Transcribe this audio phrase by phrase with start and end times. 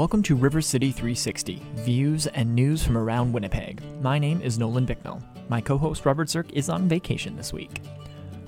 [0.00, 3.82] Welcome to River City 360, views and news from around Winnipeg.
[4.00, 5.22] My name is Nolan Bicknell.
[5.50, 7.82] My co host Robert Zirk is on vacation this week.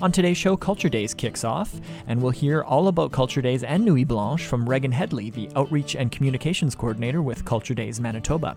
[0.00, 1.70] On today's show, Culture Days kicks off,
[2.06, 5.94] and we'll hear all about Culture Days and Nuit Blanche from Raegan Hedley, the Outreach
[5.94, 8.56] and Communications Coordinator with Culture Days Manitoba.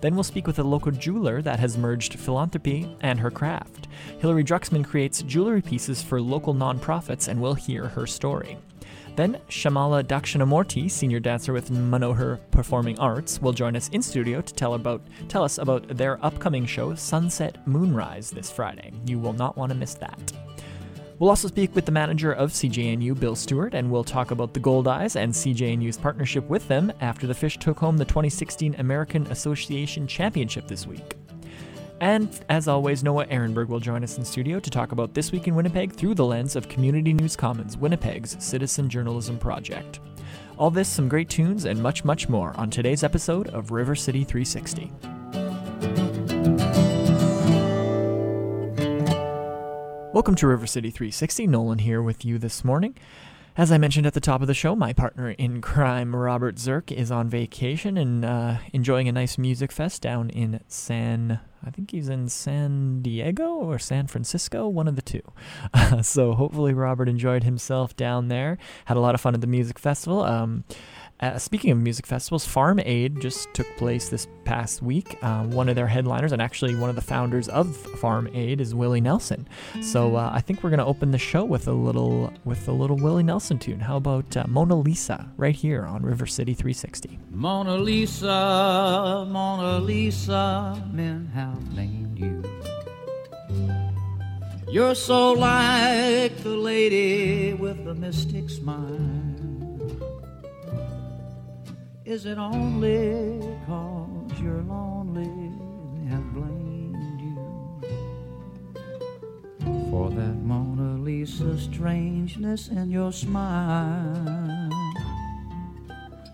[0.00, 3.88] Then we'll speak with a local jeweler that has merged philanthropy and her craft.
[4.20, 8.56] Hilary Druxman creates jewelry pieces for local nonprofits, and we'll hear her story.
[9.16, 14.52] Then Shyamala Dakshinamurti, senior dancer with Manohar Performing Arts, will join us in studio to
[14.52, 18.92] tell about tell us about their upcoming show Sunset Moonrise this Friday.
[19.06, 20.32] You will not want to miss that.
[21.18, 24.60] We'll also speak with the manager of CJNU, Bill Stewart, and we'll talk about the
[24.60, 30.06] Goldeyes and CJNU's partnership with them after the Fish took home the 2016 American Association
[30.06, 31.16] Championship this week.
[32.00, 35.48] And as always, Noah Ehrenberg will join us in studio to talk about This Week
[35.48, 40.00] in Winnipeg through the lens of Community News Commons, Winnipeg's citizen journalism project.
[40.58, 44.24] All this, some great tunes, and much, much more on today's episode of River City
[44.24, 44.92] 360.
[50.12, 51.46] Welcome to River City 360.
[51.46, 52.94] Nolan here with you this morning.
[53.58, 56.92] As I mentioned at the top of the show, my partner in crime, Robert Zirk,
[56.92, 61.40] is on vacation and uh, enjoying a nice music fest down in San.
[61.64, 65.22] I think he's in San Diego or San Francisco, one of the two.
[65.72, 68.58] Uh, so hopefully, Robert enjoyed himself down there.
[68.84, 70.22] Had a lot of fun at the music festival.
[70.22, 70.64] Um,
[71.20, 75.16] uh, speaking of music festivals, Farm Aid just took place this past week.
[75.22, 78.74] Uh, one of their headliners, and actually one of the founders of Farm Aid, is
[78.74, 79.48] Willie Nelson.
[79.80, 82.72] So uh, I think we're going to open the show with a little with a
[82.72, 83.80] little Willie Nelson tune.
[83.80, 87.18] How about uh, Mona Lisa right here on River City 360?
[87.30, 92.42] Mona Lisa, Mona Lisa, men have named you.
[94.68, 99.45] You're so like the lady with the mystic smile.
[102.06, 107.34] Is it only cause you're lonely they have blamed you
[109.90, 114.70] for that Mona Lisa strangeness in your smile?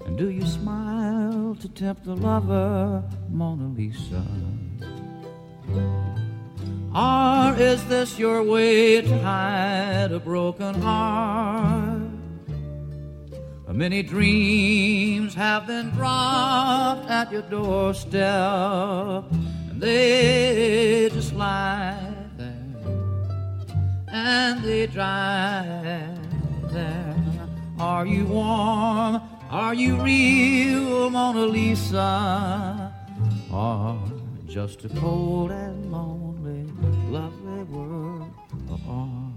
[0.04, 4.26] And do you smile to tempt the lover, Mona Lisa?
[6.94, 11.91] Or is this your way to hide a broken heart?
[13.74, 18.20] Many dreams have been dropped at your doorstep,
[19.32, 22.52] and they just lie there,
[24.08, 26.14] and they dry
[26.70, 27.16] there.
[27.78, 29.22] Are you warm?
[29.50, 32.92] Are you real, Mona Lisa?
[33.50, 33.98] Or
[34.46, 36.70] just a cold and lonely,
[37.10, 38.30] lovely world
[38.70, 39.31] of art?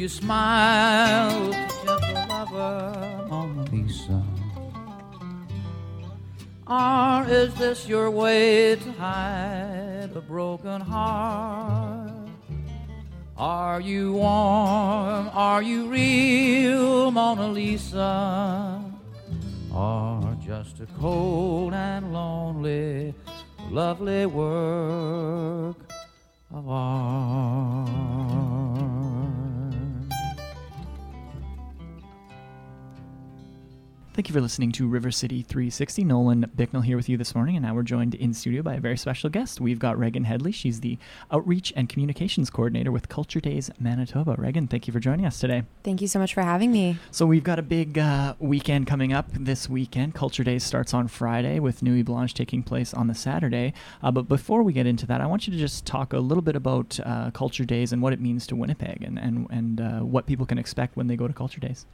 [0.00, 4.24] You smile to gentle lover, Mona Lisa?
[6.66, 12.30] Or is this your way to hide a broken heart?
[13.36, 15.28] Are you warm?
[15.34, 18.82] Are you real, Mona Lisa?
[19.70, 23.12] Or just a cold and lonely,
[23.68, 25.76] lovely work
[26.54, 28.49] of art?
[34.20, 36.04] Thank you for listening to River City 360.
[36.04, 38.78] Nolan Bicknell here with you this morning, and now we're joined in studio by a
[38.78, 39.62] very special guest.
[39.62, 40.52] We've got Raegan Hedley.
[40.52, 40.98] She's the
[41.32, 44.36] Outreach and Communications Coordinator with Culture Days Manitoba.
[44.36, 45.62] Raegan, thank you for joining us today.
[45.84, 46.98] Thank you so much for having me.
[47.10, 50.14] So we've got a big uh, weekend coming up this weekend.
[50.14, 53.72] Culture Days starts on Friday with Nuit Blanche taking place on the Saturday.
[54.02, 56.42] Uh, but before we get into that, I want you to just talk a little
[56.42, 60.00] bit about uh, Culture Days and what it means to Winnipeg and, and, and uh,
[60.00, 61.86] what people can expect when they go to Culture Days.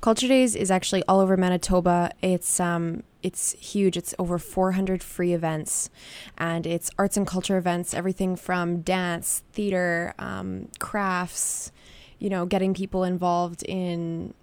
[0.00, 2.12] Culture Days is actually all over Manitoba.
[2.20, 3.96] It's um it's huge.
[3.96, 5.88] It's over 400 free events,
[6.36, 7.94] and it's arts and culture events.
[7.94, 11.72] Everything from dance, theater, um, crafts.
[12.18, 14.34] You know, getting people involved in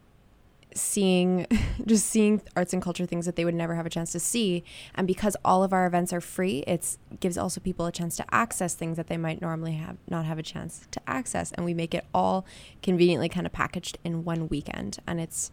[0.73, 1.45] seeing
[1.85, 4.63] just seeing arts and culture things that they would never have a chance to see
[4.95, 8.25] and because all of our events are free it gives also people a chance to
[8.33, 11.73] access things that they might normally have not have a chance to access and we
[11.73, 12.45] make it all
[12.81, 15.51] conveniently kind of packaged in one weekend and it's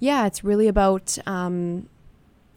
[0.00, 1.88] yeah it's really about um,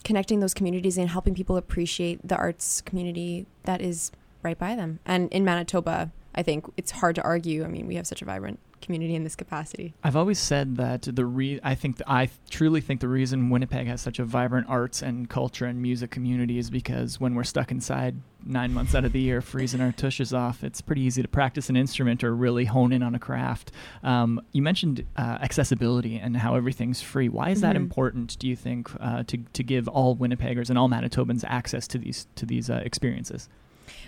[0.04, 4.12] connecting those communities and helping people appreciate the arts community that is
[4.44, 5.00] right by them.
[5.06, 7.64] And in Manitoba, I think it's hard to argue.
[7.64, 9.94] I mean, we have such a vibrant community in this capacity.
[10.04, 13.88] I've always said that the re- I think th- I truly think the reason Winnipeg
[13.88, 17.72] has such a vibrant arts and culture and music community is because when we're stuck
[17.72, 21.28] inside nine months out of the year freezing our tushes off, it's pretty easy to
[21.28, 23.72] practice an instrument or really hone in on a craft.
[24.04, 27.30] Um, you mentioned uh, accessibility and how everything's free.
[27.30, 27.82] Why is that Mhm.
[27.82, 28.38] important?
[28.40, 32.26] Do you think uh, to to give all Winnipeggers and all Manitobans access to these
[32.36, 33.48] to these uh, experiences?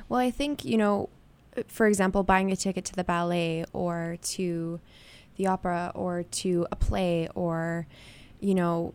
[0.10, 1.10] Well, I think, you know,
[1.68, 4.80] for example, buying a ticket to the ballet or to
[5.36, 7.88] the opera or to a play or,
[8.40, 8.94] you know,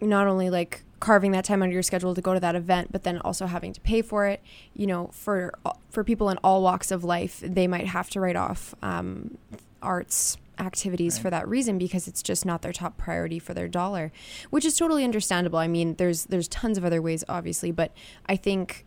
[0.00, 2.90] not only like carving that time out of your schedule to go to that event,
[2.92, 4.40] but then also having to pay for it.
[4.74, 5.52] You know, for
[5.90, 9.38] for people in all walks of life, they might have to write off um,
[9.82, 11.22] arts activities Right.
[11.22, 14.10] for that reason because it's just not their top priority for their dollar,
[14.50, 15.58] which is totally understandable.
[15.58, 17.92] I mean, there's there's tons of other ways, obviously, but
[18.26, 18.84] I think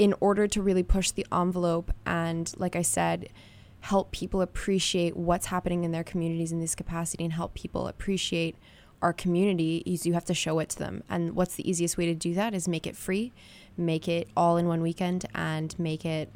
[0.00, 3.28] in order to really push the envelope and, like I said,
[3.80, 8.56] help people appreciate what's happening in their communities in this capacity and help people appreciate
[9.02, 11.04] our community is you have to show it to them.
[11.10, 13.30] And what's the easiest way to do that is make it free,
[13.76, 16.32] make it all in one weekend, and make it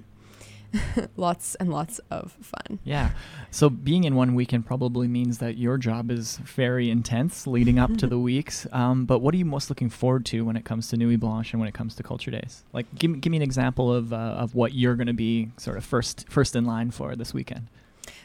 [1.16, 2.78] lots and lots of fun.
[2.84, 3.10] Yeah.
[3.50, 7.96] So being in one weekend probably means that your job is very intense leading up
[7.98, 8.66] to the weeks.
[8.72, 11.52] Um, but what are you most looking forward to when it comes to Nuit Blanche
[11.52, 12.64] and when it comes to Culture Days?
[12.72, 15.50] Like, give me, give me an example of, uh, of what you're going to be
[15.56, 17.68] sort of first first in line for this weekend.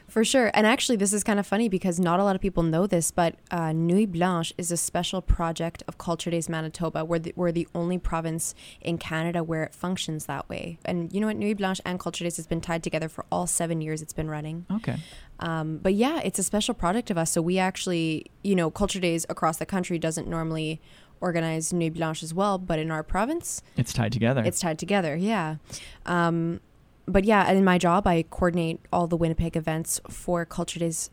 [0.09, 0.51] For sure.
[0.53, 3.11] And actually, this is kind of funny because not a lot of people know this,
[3.11, 7.05] but uh, Nuit Blanche is a special project of Culture Days Manitoba.
[7.05, 10.79] We're the, we're the only province in Canada where it functions that way.
[10.85, 11.37] And you know what?
[11.37, 14.29] Nuit Blanche and Culture Days has been tied together for all seven years it's been
[14.29, 14.65] running.
[14.71, 14.97] Okay.
[15.39, 17.31] Um, but yeah, it's a special project of us.
[17.31, 20.81] So we actually, you know, Culture Days across the country doesn't normally
[21.21, 24.41] organize Nuit Blanche as well, but in our province, It's tied together.
[24.45, 25.57] it's tied together, yeah.
[26.05, 26.61] Um,
[27.09, 31.09] but yeah, in my job, I coordinate all the Winnipeg events for Culture Days,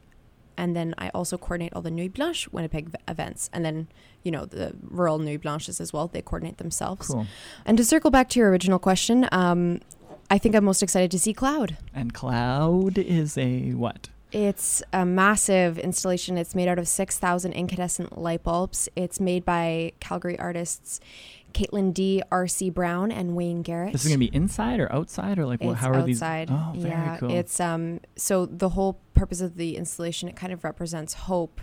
[0.57, 3.89] and then I also coordinate all the Nuit Blanche Winnipeg events, and then
[4.23, 6.09] you know the rural Nuit Blanches as well.
[6.09, 7.09] They coordinate themselves.
[7.09, 7.27] cool.
[7.65, 9.81] And to circle back to your original question, um,
[10.31, 11.77] I think I'm most excited to see Cloud.
[11.95, 14.09] And Cloud is a what?
[14.33, 16.37] It's a massive installation.
[16.37, 18.89] It's made out of 6,000 incandescent light bulbs.
[18.97, 21.01] It's made by Calgary artists
[21.57, 22.69] Caitlind R.C.
[22.69, 23.93] Brown, and Wayne Garrett.
[23.93, 25.73] This is going to be inside or outside or like what?
[25.73, 26.23] It's How are these?
[26.23, 26.51] outside.
[26.51, 27.31] Oh, very yeah, cool.
[27.31, 28.01] it's um.
[28.17, 31.63] So the whole purpose of the installation it kind of represents hope,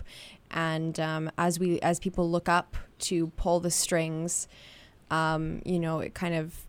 [0.50, 4.48] and um, as we as people look up to pull the strings,
[5.12, 6.66] um, you know, it kind of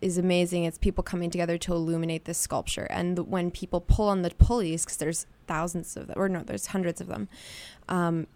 [0.00, 0.64] is amazing.
[0.64, 4.30] It's people coming together to illuminate this sculpture, and the, when people pull on the
[4.30, 7.28] pulleys, because there's thousands of them, or no, there's hundreds of them.
[7.88, 8.26] Um,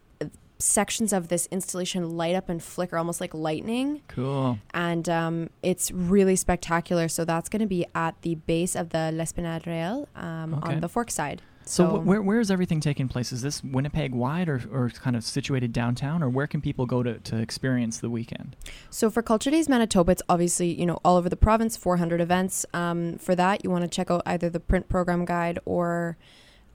[0.62, 4.58] sections of this installation light up and flicker almost like lightning cool.
[4.74, 7.08] and um, it's really spectacular.
[7.08, 10.74] So that's going to be at the base of the L'Esplanade Riel um, Okay.
[10.74, 11.42] on the Fork side.
[11.64, 13.30] So, So, wh- where where is everything taking place?
[13.30, 17.04] Is this Winnipeg wide or, or kind of situated downtown, or where can people go
[17.04, 18.56] to, to experience the weekend?
[18.90, 22.66] so for Culture Days Manitoba, it's obviously you know all over the province, 400 events.
[22.74, 26.16] Um, for that, you want to check out either the print program guide or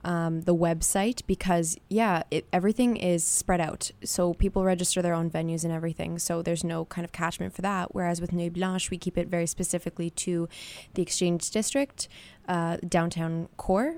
[0.04, 3.90] um, the website because yeah, it, everything is spread out.
[4.04, 6.18] So people register their own venues and everything.
[6.18, 7.94] So there's no kind of catchment for that.
[7.94, 10.48] Whereas with Nuit Blanche, we keep it very specifically to
[10.94, 12.08] the Exchange District,
[12.48, 13.96] uh, downtown core,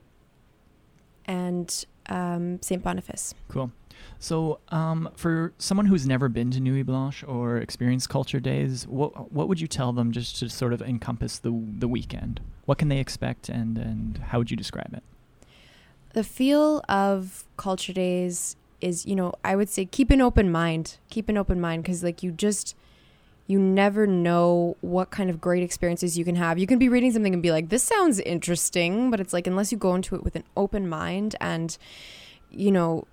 [1.27, 2.83] and um, St.
[2.83, 3.35] Boniface.
[3.49, 3.71] Cool.
[4.19, 9.31] So, um, for someone who's never been to Nuit Blanche or experienced Culture Days, what
[9.31, 12.41] what would you tell them just to sort of encompass the the weekend?
[12.65, 15.03] What can they expect, and and how would you describe it?
[16.13, 20.99] The feel of Culture Days is, you know, I would say keep an open mind.
[21.09, 22.75] Keep an open mind because, like, you just,
[23.47, 26.59] you never know what kind of great experiences you can have.
[26.59, 29.71] You can be reading something and be like, this sounds interesting, but it's like, unless
[29.71, 31.77] you go into it with an open mind and,
[32.51, 33.07] you know,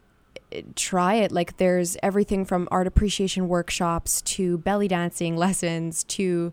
[0.52, 1.32] eh, try it.
[1.32, 6.52] Like, there's everything from art appreciation workshops to belly dancing lessons to,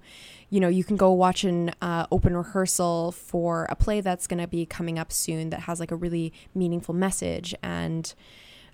[0.51, 4.41] you know, you can go watch an uh, open rehearsal for a play that's going
[4.41, 7.55] to be coming up soon that has like a really meaningful message.
[7.63, 8.13] And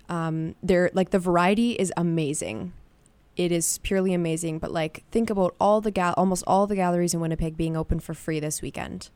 [0.09, 2.73] um, there, like, the variety is amazing.
[3.37, 4.59] It is purely amazing.
[4.59, 7.99] But like, think about all the gal, almost all the galleries in Winnipeg being open
[7.99, 9.09] for free this weekend.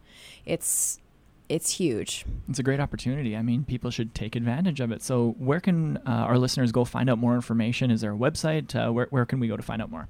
[0.46, 1.00] It's
[1.50, 2.26] it's huge.
[2.50, 3.38] It's a great opportunity.
[3.38, 5.04] I mean, people should take advantage of it.
[5.04, 7.92] So, where can uh, our listeners go find out more information?
[7.92, 8.76] Is there a website?
[8.76, 10.08] Uh, where where can we go to find out more?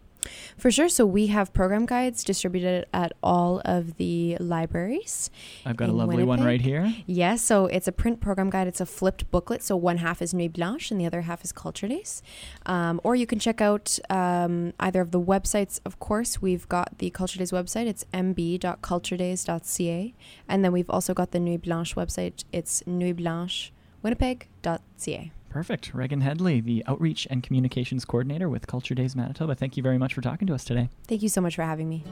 [0.57, 0.89] For sure.
[0.89, 5.29] So we have program guides distributed at all of the libraries.
[5.65, 6.93] I've got a lovely one right here.
[7.05, 8.67] Yes, so it's a print program guide.
[8.67, 9.63] It's a flipped booklet.
[9.63, 12.21] So one half is Nuit Blanche and the other half is Culture Days.
[12.65, 15.79] Um, or you can check out um, either of the websites.
[15.85, 17.87] Of course, we've got the Culture Days website.
[17.87, 20.13] It's mb.culturedays.ca.
[20.47, 22.45] And then we've also got the Nuit Blanche website.
[22.51, 25.31] It's nuitblanchewinnipeg.ca.
[25.55, 25.93] Perfect.
[25.93, 29.55] Raegan Hedley, the Outreach and Communications Coordinator with Culture Days Manitoba.
[29.55, 30.89] Thank you very much for talking to us today.
[31.07, 32.03] Thank you so much for having me.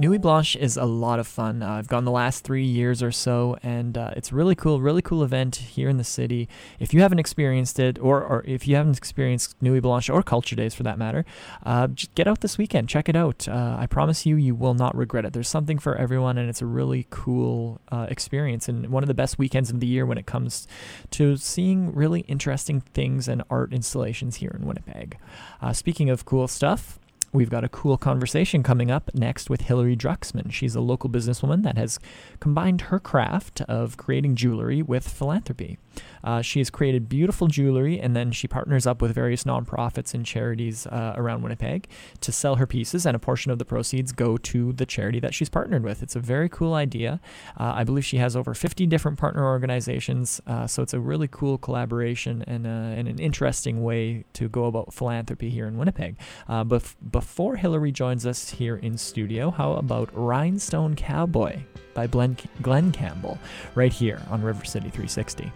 [0.00, 1.62] Nuit Blanche is a lot of fun.
[1.62, 5.02] Uh, I've gone the last three years or so, and uh, it's really cool, really
[5.02, 6.48] cool event here in the city.
[6.78, 10.56] If you haven't experienced it, or, or if you haven't experienced Nuit Blanche or Culture
[10.56, 11.26] Days for that matter,
[11.66, 13.46] uh, just get out this weekend, check it out.
[13.46, 15.34] Uh, I promise you, you will not regret it.
[15.34, 19.12] There's something for everyone, and it's a really cool uh, experience, and one of the
[19.12, 20.66] best weekends of the year when it comes
[21.10, 25.18] to seeing really interesting things and art installations here in Winnipeg.
[25.60, 26.98] Uh, speaking of cool stuff,
[27.32, 30.50] We've got a cool conversation coming up next with Hilary Druxman.
[30.50, 32.00] She's a local businesswoman that has
[32.40, 35.78] combined her craft of creating jewelry with philanthropy.
[36.22, 40.24] Uh, she has created beautiful jewelry and then she partners up with various nonprofits and
[40.26, 41.88] charities uh, around Winnipeg
[42.20, 45.34] to sell her pieces, and a portion of the proceeds go to the charity that
[45.34, 46.02] she's partnered with.
[46.02, 47.20] It's a very cool idea.
[47.58, 51.28] Uh, I believe she has over 50 different partner organizations, uh, so it's a really
[51.28, 56.16] cool collaboration and, uh, and an interesting way to go about philanthropy here in Winnipeg.
[56.48, 61.60] Uh, but before Hilary joins us here in studio, how about Rhinestone Cowboy
[61.94, 63.38] by Glen, Glen Campbell
[63.74, 65.52] right here on River City 360?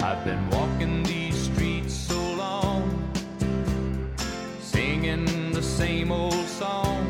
[0.00, 2.82] I've been walking these streets so long,
[4.60, 7.04] singing the same old song.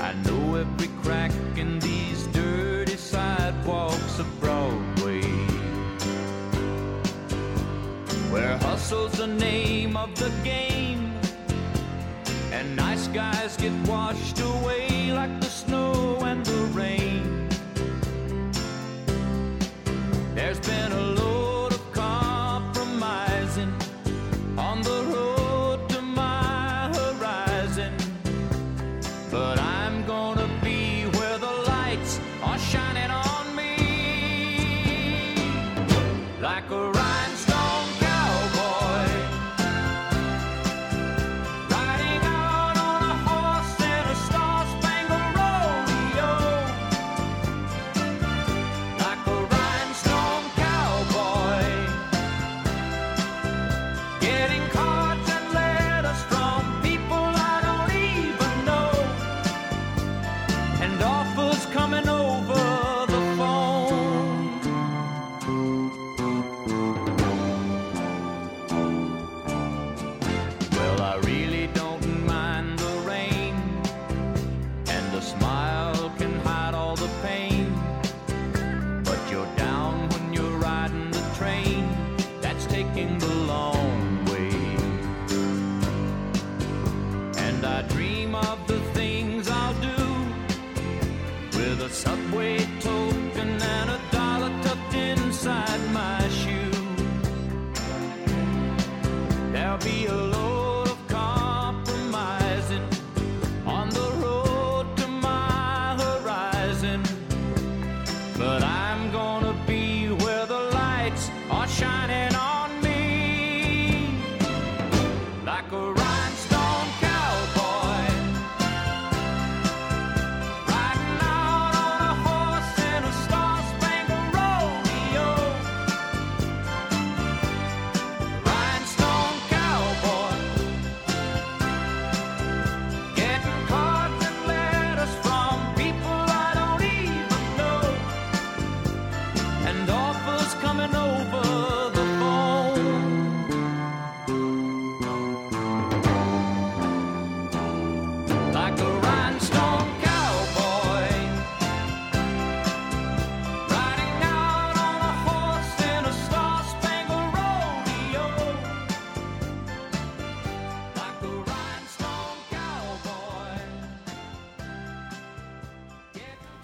[0.00, 5.22] I know every crack in these dirty sidewalks of Broadway,
[8.32, 11.14] where hustle's the name of the game,
[12.52, 16.49] and nice guys get washed away like the snow and the
[20.52, 21.19] There's been a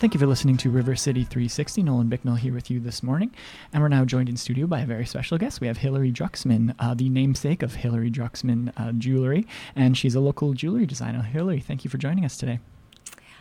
[0.06, 1.82] Thank you for listening to River City 360.
[1.82, 3.34] Nolan Bicknell here with you this morning.
[3.72, 5.60] And we're now joined in studio by a very special guest.
[5.60, 10.20] We have Hilary Druxman, uh, the namesake of Hilary Druxman uh, Jewelry, and she's a
[10.20, 11.22] local jewelry designer.
[11.22, 12.60] Hilary, thank you for joining us today.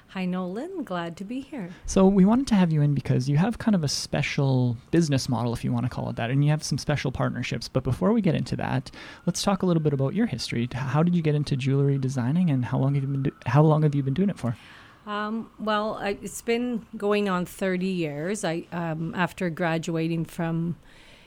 [0.07, 0.83] Hi, Nolan.
[0.83, 1.69] Glad to be here.
[1.85, 5.29] So, we wanted to have you in because you have kind of a special business
[5.29, 7.67] model, if you want to call it that, and you have some special partnerships.
[7.67, 8.89] But before we get into that,
[9.27, 10.67] let's talk a little bit about your history.
[10.73, 13.61] How did you get into jewelry designing, and how long have you been do- how
[13.61, 14.57] long have you been doing it for?
[15.05, 18.43] Um, well, I, it's been going on 30 years.
[18.43, 20.77] I um, after graduating from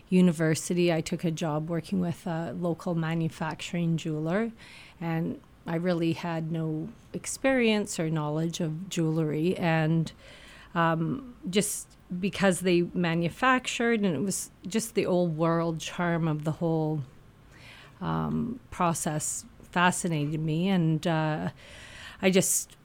[0.08, 4.50] university, I took a job working with a local manufacturing jeweler,
[5.00, 10.10] and I really had no experience or knowledge of jewelry, and
[10.74, 16.52] um, just because they manufactured, and it was just the old world charm of the
[16.52, 17.02] whole
[18.00, 21.50] um, process fascinated me, and uh,
[22.22, 22.77] I just,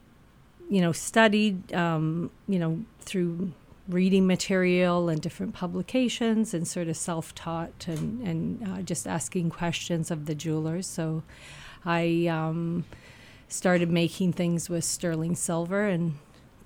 [0.68, 3.52] you know, studied, um, you know, through
[3.88, 10.10] reading material and different publications, and sort of self-taught and and uh, just asking questions
[10.10, 10.86] of the jewelers.
[10.86, 11.22] So.
[11.84, 12.84] I um,
[13.48, 16.14] started making things with sterling silver, and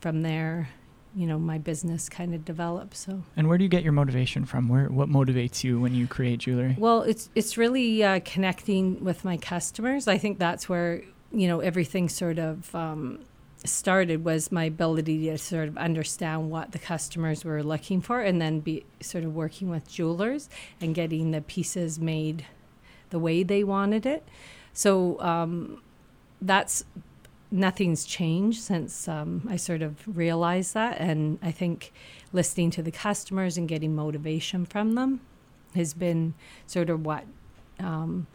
[0.01, 0.69] from there,
[1.15, 2.97] you know, my business kind of developed.
[2.97, 3.23] So.
[3.37, 4.69] And where do you get your motivation from?
[4.69, 6.77] Where what motivates you when you create jewelry?
[6.79, 10.07] Well, it's it's really uh, connecting with my customers.
[10.07, 11.03] I think that's where
[11.33, 12.75] you know everything sort of.
[12.75, 13.21] Um,
[13.65, 18.41] started was my ability to sort of understand what the customers were looking for and
[18.41, 20.49] then be sort of working with jewelers
[20.81, 22.47] and getting the pieces made
[23.11, 24.27] the way they wanted it
[24.73, 25.83] so um,
[26.41, 26.85] that's
[27.51, 30.99] nothing's changed since um, I sort of realized that.
[30.99, 31.93] And I think
[32.33, 35.21] listening to the customers and getting motivation from them
[35.75, 36.35] has been
[36.67, 37.25] sort of what
[37.79, 38.27] um,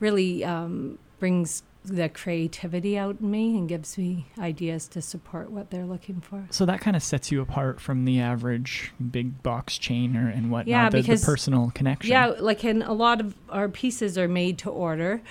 [0.00, 5.70] really um, brings the creativity out in me and gives me ideas to support what
[5.70, 6.46] they're looking for.
[6.50, 10.50] So that kind of sets you apart from the average big box chain or and
[10.50, 10.68] whatnot.
[10.68, 12.10] Yeah, the, because the personal connection.
[12.10, 15.22] Yeah, like in a lot of our pieces are made to order.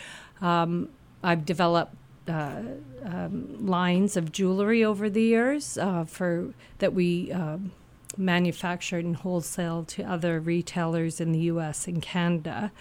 [0.41, 0.89] Um,
[1.23, 1.95] I've developed
[2.27, 2.61] uh,
[3.03, 7.71] um, lines of jewelry over the years uh, for that we um,
[8.17, 11.87] manufactured and wholesale to other retailers in the U.S.
[11.87, 12.71] and Canada.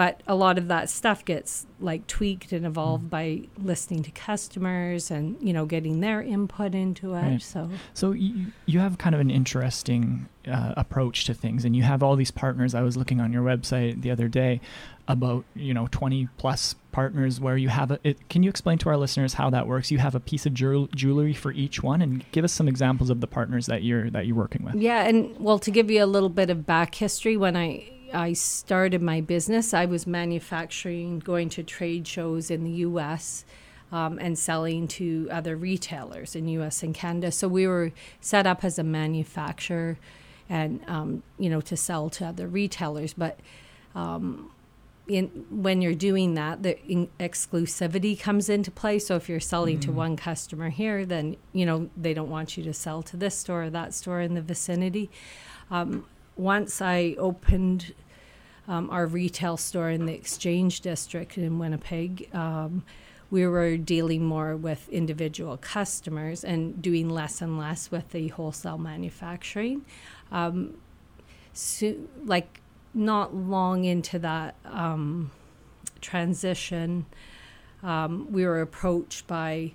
[0.00, 3.10] But a lot of that stuff gets like tweaked and evolved mm.
[3.10, 7.20] by listening to customers and you know getting their input into it.
[7.20, 7.42] Right.
[7.42, 11.82] So, so you you have kind of an interesting uh, approach to things, and you
[11.82, 12.74] have all these partners.
[12.74, 14.62] I was looking on your website the other day
[15.06, 18.88] about you know 20 plus partners where you have a it, can you explain to
[18.88, 22.24] our listeners how that works you have a piece of jewelry for each one and
[22.32, 25.38] give us some examples of the partners that you're that you're working with yeah and
[25.38, 29.20] well to give you a little bit of back history when i i started my
[29.20, 33.44] business i was manufacturing going to trade shows in the us
[33.92, 38.64] um, and selling to other retailers in us and canada so we were set up
[38.64, 39.98] as a manufacturer
[40.48, 43.38] and um, you know to sell to other retailers but
[43.94, 44.50] um,
[45.10, 46.76] in, when you're doing that, the
[47.18, 48.98] exclusivity comes into play.
[48.98, 49.82] So if you're selling mm.
[49.82, 53.36] to one customer here, then you know they don't want you to sell to this
[53.36, 55.10] store or that store in the vicinity.
[55.70, 57.94] Um, once I opened
[58.68, 62.84] um, our retail store in the Exchange District in Winnipeg, um,
[63.30, 68.78] we were dealing more with individual customers and doing less and less with the wholesale
[68.78, 69.84] manufacturing.
[70.32, 70.74] Um,
[71.52, 72.60] so, like
[72.92, 75.30] not long into that um,
[76.00, 77.06] transition,
[77.82, 79.74] um, we were approached by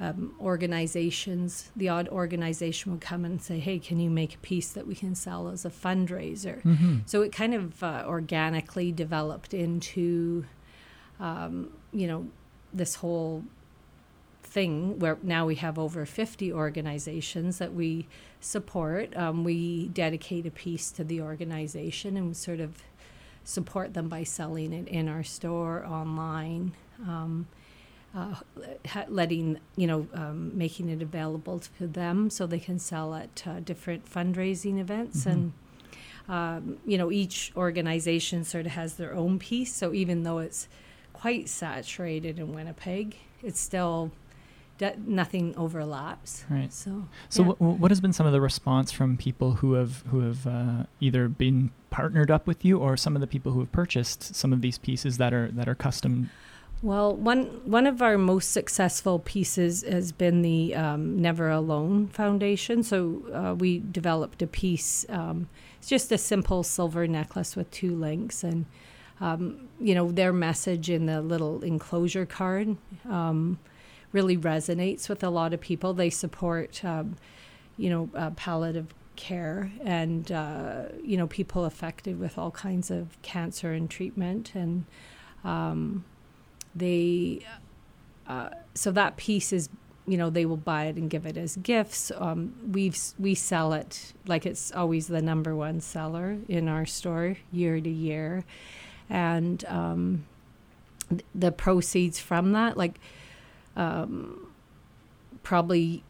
[0.00, 1.70] um, organizations.
[1.76, 4.94] The odd organization would come and say, "Hey, can you make a piece that we
[4.94, 6.98] can sell as a fundraiser?" Mm-hmm.
[7.06, 10.44] So it kind of uh, organically developed into,
[11.20, 12.28] um, you know,
[12.72, 13.44] this whole
[14.42, 18.06] thing where now we have over 50 organizations that we
[18.40, 19.16] support.
[19.16, 22.82] Um, we dedicate a piece to the organization and sort of
[23.42, 27.46] support them by selling it in our store, online, um,
[28.14, 28.34] uh,
[29.08, 33.60] letting, you know, um, making it available to them so they can sell at uh,
[33.60, 35.24] different fundraising events.
[35.24, 35.30] Mm-hmm.
[35.30, 35.52] And,
[36.28, 39.74] um, you know, each organization sort of has their own piece.
[39.74, 40.68] So even though it's
[41.12, 44.12] quite saturated in Winnipeg, it's still
[45.06, 46.44] nothing overlaps.
[46.48, 46.72] Right.
[46.72, 47.08] So.
[47.28, 47.48] So yeah.
[47.52, 50.84] w- what has been some of the response from people who have who have uh,
[51.00, 54.52] either been partnered up with you or some of the people who have purchased some
[54.52, 56.30] of these pieces that are that are custom?
[56.84, 62.82] Well, one one of our most successful pieces has been the um, Never Alone Foundation.
[62.82, 65.06] So uh, we developed a piece.
[65.08, 68.66] Um, it's just a simple silver necklace with two links and.
[69.20, 72.76] Um, you know their message in the little enclosure card
[73.08, 73.60] um,
[74.10, 75.94] really resonates with a lot of people.
[75.94, 77.16] They support, um,
[77.78, 83.72] you know, palliative care and uh, you know people affected with all kinds of cancer
[83.72, 84.84] and treatment, and
[85.44, 86.04] um,
[86.74, 87.40] they
[88.26, 89.68] uh, so that piece is
[90.06, 92.12] you know they will buy it and give it as gifts.
[92.16, 97.36] Um, we've we sell it like it's always the number one seller in our store
[97.52, 98.44] year to year,
[99.08, 100.26] and um,
[101.08, 102.98] th- the proceeds from that like
[103.76, 104.48] um,
[105.42, 106.02] probably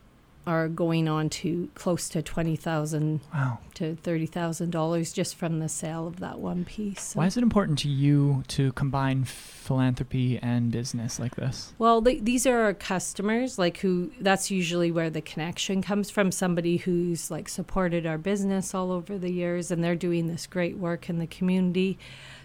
[0.46, 3.58] are going on to close to twenty thousand Wow.
[3.74, 7.02] to thirty thousand dollars just from the sale of that one piece.
[7.02, 11.72] So- Why is it important to you to combine philanthropy and business like this?
[11.78, 14.10] Well, th these are our customers, like who.
[14.20, 16.30] That's usually where the connection comes from.
[16.30, 20.76] Somebody who's like supported our business all over the years, and they're doing this great
[20.76, 21.98] work in the community.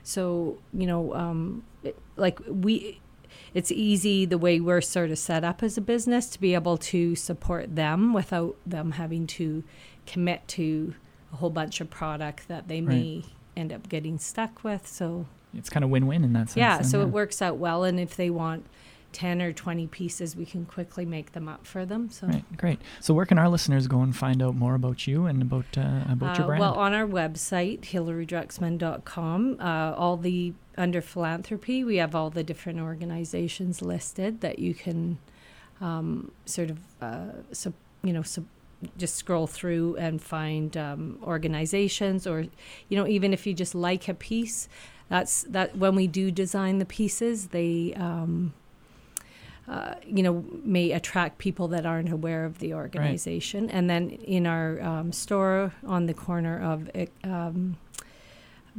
[0.03, 3.01] So you know, um, it, like we,
[3.53, 6.77] it's easy the way we're sort of set up as a business to be able
[6.77, 9.63] to support them without them having to
[10.05, 10.93] commit to
[11.33, 13.23] a whole bunch of product that they may
[13.55, 14.87] end up getting stuck with.
[14.87, 16.57] So It's kind of win-win in that sense.
[16.57, 17.83] yeah, then, so it works out well.
[17.83, 18.65] And if they want
[19.11, 22.09] 10 or 20 pieces, we can quickly make them up for them.
[22.09, 22.79] So, Right, great.
[22.99, 26.03] So where can our listeners go and find out more about you and about uh,
[26.09, 26.59] about your Uh, brand?
[26.61, 32.79] well, on our website, hilarydruxman.com, uh, all the under philanthropy, we have all the different
[32.79, 35.17] organizations listed that you can
[35.81, 38.43] um, sort of, uh, sup you know, sup
[38.97, 42.45] just scroll through and find um, organizations, or
[42.87, 44.69] you know, even if you just like a piece,
[45.09, 47.93] that's that when we do design the pieces, they.
[47.95, 48.53] Um,
[49.69, 53.69] uh, you know, may attract people that aren't aware of the organization.
[53.69, 56.89] And then in our um, store on the corner of
[57.23, 57.77] um,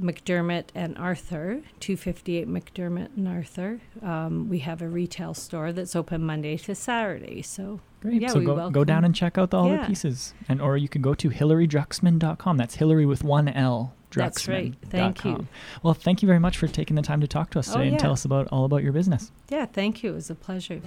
[0.00, 6.24] McDermot and Arthur, 258 McDermot and Arthur, um, we have a retail store that's open
[6.24, 7.42] Monday to Saturday.
[7.42, 8.22] So Great.
[8.22, 9.86] yeah, so we go, go down and check out all the Yeah.
[9.86, 10.34] pieces.
[10.48, 12.56] And or you can go to hilarydruxman.com.
[12.56, 13.94] That's Hilary with one L.
[14.14, 14.74] That's right.
[14.88, 15.46] Thank you.
[15.82, 17.88] Well, thank you very much for taking the time to talk to us Oh, today
[17.88, 18.14] and tell yeah.
[18.14, 19.30] us about all about your business.
[19.48, 20.10] yeah, thank you.
[20.10, 20.80] It was a pleasure.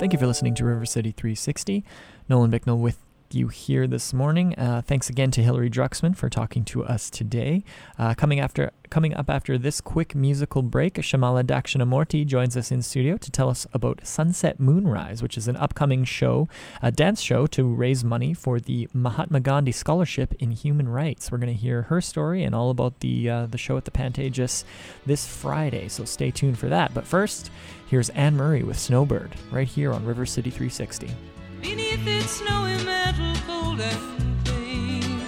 [0.00, 1.84] Thank you for listening to River City 360.
[2.28, 2.98] Nolan Bicknell with
[3.32, 4.54] you here this morning.
[4.58, 7.64] Uh, thanks again to Hilary Druxman for talking to us today.
[7.98, 12.82] Uh, coming after coming up after this quick musical break, Shyamala Dakshinamurti joins us in
[12.82, 16.48] studio to tell us about Sunset Moonrise, which is an upcoming show,
[16.82, 21.30] a dance show to raise money for the Mahatma Gandhi Scholarship in Human Rights.
[21.30, 23.90] We're going to hear her story and all about the uh, the show at the
[23.90, 24.64] Pantages
[25.06, 25.88] this Friday.
[25.88, 26.92] So stay tuned for that.
[26.92, 27.50] But first,
[27.86, 31.33] here's Anne Murray with Snowbird right here on River City 360.
[31.64, 35.18] Beneath its snowy mantle, cold and clean,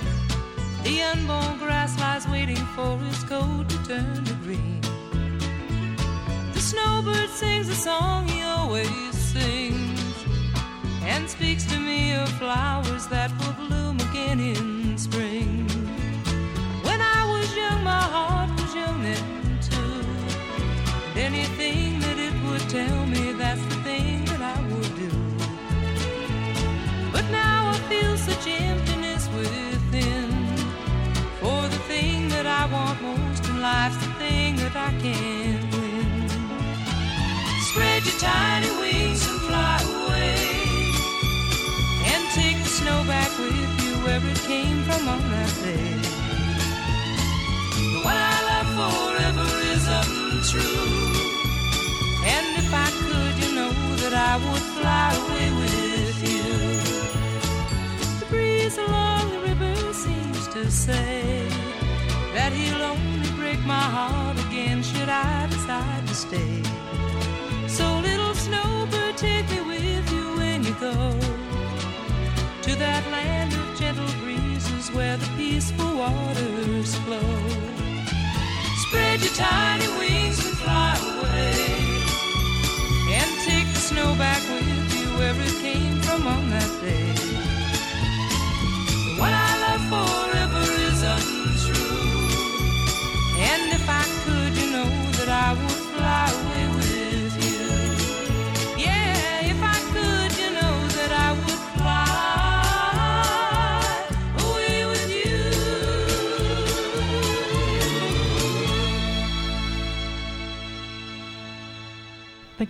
[0.83, 4.83] the unborn grass lies waiting for its coat to turn to green.
[6.53, 10.15] The snowbird sings a song he always sings,
[11.05, 15.67] and speaks to me of flowers that will bloom again in spring.
[16.83, 20.05] When I was young, my heart was young then too.
[21.19, 23.76] Anything that it would tell me, that's
[28.01, 30.31] feel such emptiness within.
[31.41, 36.29] For the thing that I want most in life's the thing that I can't win.
[37.69, 40.37] Spread your tiny wings and fly away.
[42.11, 45.93] And take the snow back with you where it came from on that day.
[47.93, 51.27] The one I love forever is untrue.
[52.35, 55.56] And if I could, you know that I would fly away
[60.63, 61.47] to say
[62.33, 66.63] that he'll only break my heart again should I decide to stay.
[67.69, 70.97] So, little snowbird, take me with you when you go
[72.67, 77.37] to that land of gentle breezes where the peaceful waters flow.
[78.85, 80.06] Spread your tiny wings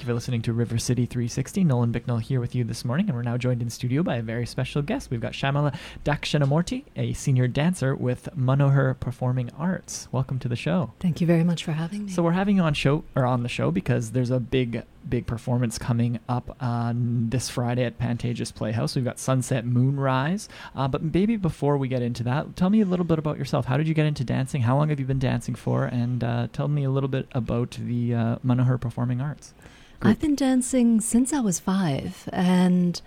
[0.06, 1.64] Thank you for listening to River City 360.
[1.64, 4.22] Nolan Bicknell here with you this morning, and we're now joined in studio by a
[4.22, 5.10] very special guest.
[5.10, 10.06] We've got Shyamala Dakshinamurti, a senior dancer with Manohar Performing Arts.
[10.12, 10.92] Welcome to the show.
[11.00, 12.12] Thank you very much for having me.
[12.12, 15.26] So we're having you on show or on the show because there's a big, big
[15.26, 18.94] performance coming up on this Friday at Pantages Playhouse.
[18.94, 20.48] We've got Sunset Moonrise.
[20.76, 23.66] Uh, but maybe before we get into that, tell me a little bit about yourself.
[23.66, 24.62] How did you get into dancing?
[24.62, 25.86] How long have you been dancing for?
[25.86, 29.52] And uh, tell me a little bit about the uh, Manohar Performing Arts.
[30.02, 33.00] I've been dancing since I was five, and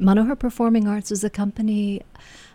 [0.00, 2.02] Manohar Performing Arts is a company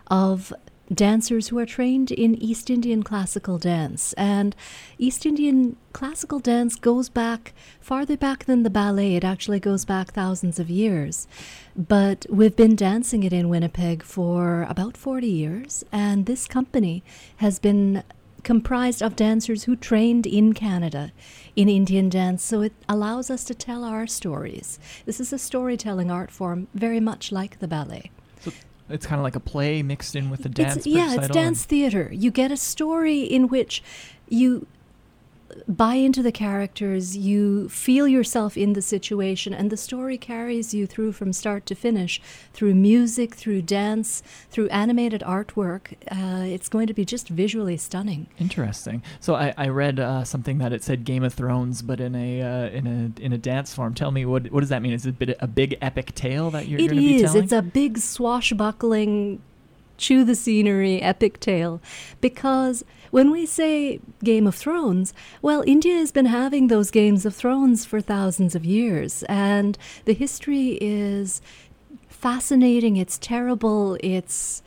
[0.08, 0.52] of
[0.92, 4.12] dancers who are trained in East Indian classical dance.
[4.14, 4.54] And
[4.98, 9.16] East Indian classical dance goes back farther back than the ballet.
[9.16, 11.26] It actually goes back thousands of years.
[11.76, 17.02] But we've been dancing it in Winnipeg for about 40 years, and this company
[17.36, 18.02] has been
[18.46, 21.10] comprised of dancers who trained in Canada
[21.56, 24.78] in Indian dance, so it allows us to tell our stories.
[25.04, 28.12] This is a storytelling art form very much like the ballet.
[28.88, 30.76] It's kind of like a play mixed in with the dance.
[30.76, 32.08] It's, yeah, it's dance theater.
[32.12, 33.82] You get a story in which
[34.28, 34.68] you
[35.68, 40.86] buy into the characters, you feel yourself in the situation, and the story carries you
[40.86, 42.20] through from start to finish
[42.52, 45.94] through music, through dance, through animated artwork.
[46.10, 48.26] Uh, it's going to be just visually stunning.
[48.38, 49.02] Interesting.
[49.20, 52.42] So I, I read uh, something that it said Game of Thrones, but in a
[52.42, 53.94] uh, in a in a dance form.
[53.94, 54.92] Tell me what what does that mean?
[54.92, 57.34] Is it a, bit, a big epic tale that you're It going to be is.
[57.34, 59.40] It's a big swashbuckling,
[59.96, 61.80] chew the scenery epic tale.
[62.20, 67.34] Because when we say Game of Thrones, well, India has been having those Games of
[67.34, 71.40] Thrones for thousands of years, and the history is
[72.08, 72.96] fascinating.
[72.96, 73.96] It's terrible.
[74.00, 74.62] It's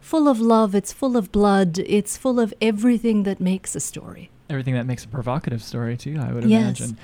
[0.00, 0.74] full of love.
[0.74, 1.78] It's full of blood.
[1.80, 4.30] It's full of everything that makes a story.
[4.48, 6.18] Everything that makes a provocative story too.
[6.20, 6.78] I would Yes.
[6.80, 6.98] imagine.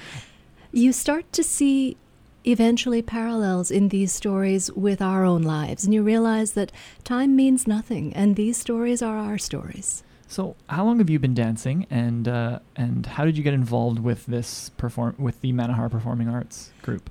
[0.74, 1.96] you start to see
[2.44, 6.72] eventually parallels in these stories with our own lives, and you realize that
[7.04, 10.02] time means nothing, and these stories are our stories.
[10.32, 13.98] So how long have you been dancing, and uh, and how did you get involved
[13.98, 17.10] with this perform with the Manohar Performing Arts group?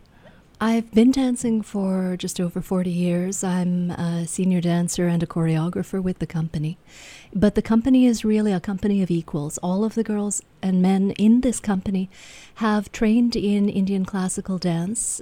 [0.60, 3.44] I've been dancing for just over 40 years.
[3.44, 6.80] I'm a senior dancer and a choreographer with the company.
[7.32, 9.60] But the company is really a company of equals.
[9.60, 12.10] All of the girls and men in this company
[12.56, 15.22] have trained in Indian classical dance,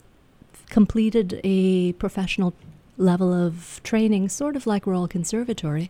[0.70, 2.54] completed a professional
[2.96, 5.90] level of training, sort of like Royal Conservatory,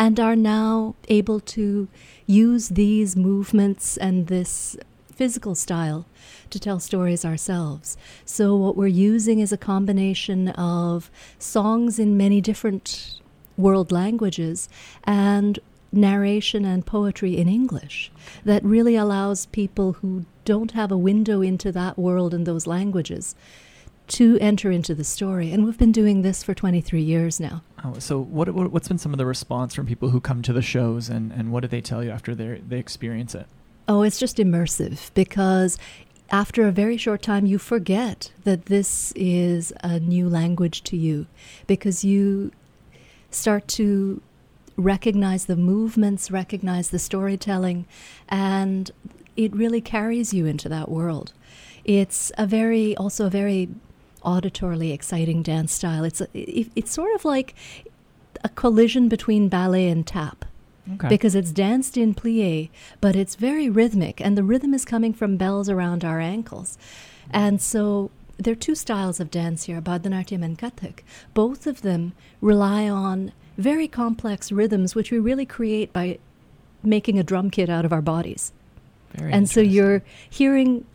[0.00, 1.86] and are now able to
[2.26, 4.74] use these movements and this
[5.14, 6.06] physical style
[6.48, 7.98] to tell stories ourselves.
[8.24, 13.20] So, what we're using is a combination of songs in many different
[13.58, 14.70] world languages
[15.04, 15.58] and
[15.92, 18.10] narration and poetry in English
[18.42, 23.34] that really allows people who don't have a window into that world and those languages
[24.10, 25.52] to enter into the story.
[25.52, 27.62] And we've been doing this for 23 years now.
[27.84, 30.52] Oh, so what, what what's been some of the response from people who come to
[30.52, 33.46] the shows, and, and what do they tell you after they they experience it?
[33.88, 35.78] Oh, it's just immersive because
[36.30, 41.26] after a very short time, you forget that this is a new language to you
[41.66, 42.52] because you
[43.30, 44.22] start to
[44.76, 47.86] recognize the movements, recognize the storytelling,
[48.28, 48.90] and
[49.36, 51.32] it really carries you into that world.
[51.84, 53.68] It's a very, also a very
[54.24, 56.04] auditorily exciting dance style.
[56.04, 57.54] It's, a, it, it's sort of like
[58.42, 60.44] a collision between ballet and tap
[60.94, 61.08] Okay.
[61.08, 65.36] because it's danced in plie, but it's very rhythmic, and the rhythm is coming from
[65.36, 66.78] bells around our ankles.
[67.30, 71.00] And so there are two styles of dance here, Bharatanatyam and Kathak.
[71.34, 76.18] Both of them rely on very complex rhythms, which we really create by
[76.82, 78.52] making a drum kit out of our bodies.
[79.14, 80.86] Very and so you're hearing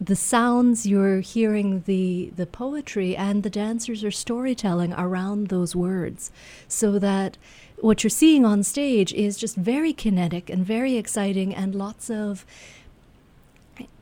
[0.00, 6.30] the sounds, you're hearing the the poetry, and the dancers are storytelling around those words,
[6.68, 7.36] so that
[7.80, 12.46] what you're seeing on stage is just very kinetic and very exciting, and lots of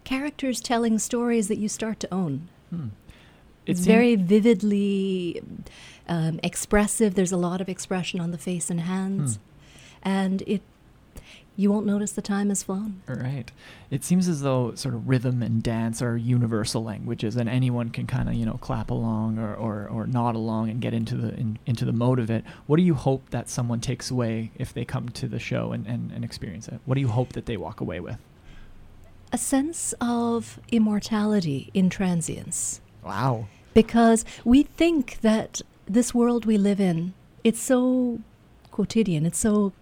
[0.04, 2.48] characters telling stories that you start to own.
[2.70, 2.88] Hmm.
[3.64, 5.42] It's very vividly
[6.08, 7.16] um, expressive.
[7.16, 9.38] There's a lot of expression on the face and hands,
[10.02, 10.62] and it
[11.56, 13.02] you won't notice the time has flown.
[13.06, 13.50] Right.
[13.90, 18.06] It seems as though sort of rhythm and dance are universal languages, and anyone can
[18.06, 21.34] kind of you know clap along or, or, or nod along and get into the
[21.34, 22.44] in, into the mode of it.
[22.66, 25.86] What do you hope that someone takes away if they come to the show and,
[25.86, 26.80] and, and experience it?
[26.84, 28.18] What do you hope that they walk away with?
[29.32, 32.80] A sense of immortality in transience.
[33.04, 33.46] Wow.
[33.72, 37.14] because we think that this world we live in
[37.44, 38.18] it's so
[38.72, 39.72] quotidian it's so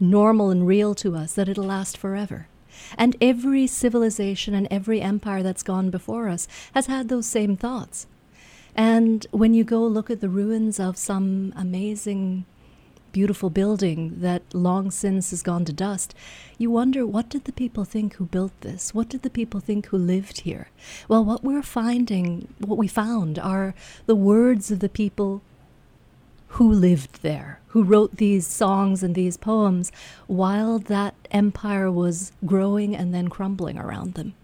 [0.00, 2.48] normal and real to us that it'll last forever
[2.96, 8.06] and every civilization and every empire that's gone before us has had those same thoughts
[8.74, 12.44] and when you go look at the ruins of some amazing
[13.12, 16.14] beautiful building that long since has gone to dust,
[16.58, 18.94] you wonder what did the people think who built this?
[18.94, 20.68] What did the people think who lived here?
[21.08, 23.74] Well, what we're finding, what we found, are
[24.06, 25.42] the words of the people
[26.54, 29.92] who lived there, who wrote these songs and these poems
[30.26, 34.34] while that empire was growing and then crumbling around them.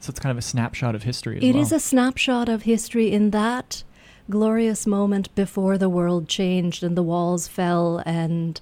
[0.00, 1.62] So it's kind of a snapshot of history as It well.
[1.62, 3.82] is a snapshot of history in that
[4.30, 8.60] glorious moment before the world changed and the walls fell and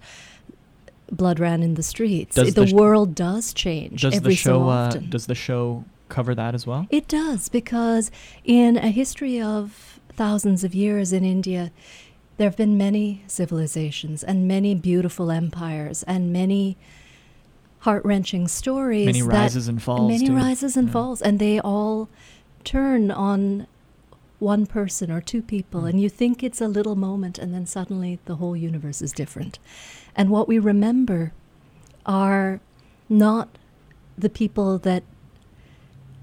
[1.11, 2.35] blood ran in the streets.
[2.37, 5.35] Does the the sh- world does change does every the show so uh, does the
[5.37, 6.87] show cover that as well?
[6.91, 8.11] It does, because
[8.45, 11.71] in a history of thousands of years in India,
[12.37, 16.77] there have been many civilizations and many beautiful empires and many
[17.81, 19.07] heart wrenching stories.
[19.07, 20.11] Many rises and falls.
[20.11, 20.35] Many too.
[20.35, 20.93] rises and Yeah.
[20.93, 22.09] falls, and they all
[22.65, 23.67] turn on
[24.39, 25.91] one person or two people, Mm.
[25.91, 29.59] and you think it's a little moment, and then suddenly the whole universe is different.
[30.17, 31.33] And what we remember
[32.07, 32.61] are
[33.09, 33.49] not
[34.19, 35.03] the people that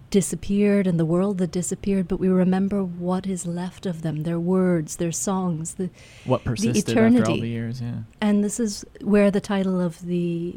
[0.09, 4.39] disappeared and the world that disappeared, but we remember what is left of them, their
[4.39, 5.89] words, their songs, the,
[6.25, 7.81] What persisted after all the years?
[7.81, 7.99] Yeah.
[8.21, 10.55] and this is where the title of the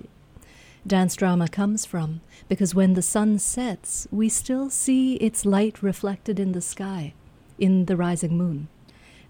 [0.86, 2.20] dance drama comes from.
[2.48, 7.14] Because when the sun sets, we still see its light reflected in the sky,
[7.58, 8.68] in the rising moon.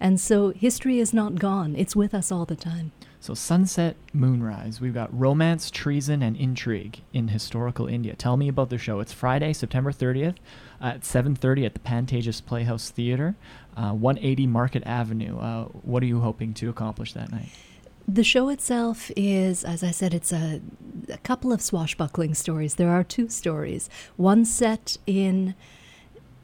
[0.00, 2.92] And so history is not gone, it's with us all the time.
[3.22, 4.80] So sunset, moonrise.
[4.80, 8.16] We've got romance, treason, and intrigue in historical India.
[8.16, 8.98] Tell me about the show.
[8.98, 10.34] It's Friday, September 30th,
[10.80, 13.36] at 7:30 at the Pantages Playhouse Theater,
[13.76, 15.38] uh, 180 Market Avenue.
[15.38, 17.50] Uh, what are you hoping to accomplish that night?
[18.08, 20.60] The show itself is, as I said, it's a,
[21.08, 22.74] a couple of swashbuckling stories.
[22.74, 23.88] There are two stories.
[24.16, 25.54] One set in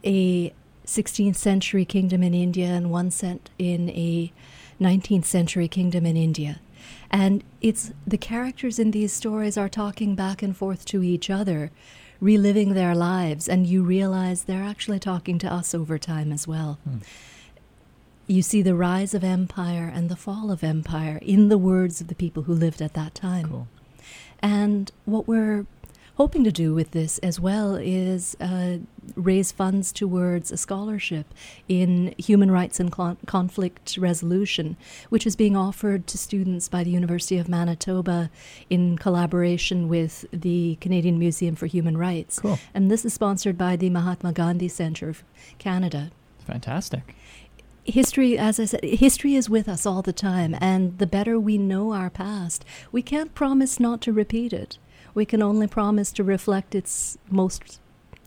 [0.05, 0.53] a
[0.87, 4.33] 16th century kingdom in India, and one set in a
[4.81, 6.61] 19th century kingdom in India.
[7.11, 11.71] And it's the characters in these stories are talking back and forth to each other,
[12.21, 16.79] reliving their lives, and you realize they're actually talking to us over time as well.
[16.85, 16.99] Hmm.
[18.27, 22.09] You see the rise of empire and the fall of empire in the words of
[22.09, 23.49] the people who lived at that time.
[23.49, 23.69] Cool.
[24.41, 25.67] And what we're
[26.19, 28.77] hoping to do with this as well is uh,
[29.15, 31.33] raise funds towards a scholarship
[31.69, 34.77] in human rights and conflict resolution,
[35.11, 38.31] which is being offered to students by the University of Manitoba
[38.69, 42.41] in collaboration with the Canadian Museum for Human Rights.
[42.41, 42.59] Cool.
[42.75, 45.23] And this is sponsored by the Mahatma Gandhi Centre of
[45.59, 46.11] Canada
[46.45, 47.15] Fantastic.
[47.85, 51.57] history as i said history is with us all the time and the better we
[51.59, 54.79] know our past we can't promise not to repeat it
[55.15, 57.81] we can only promise to reflect its most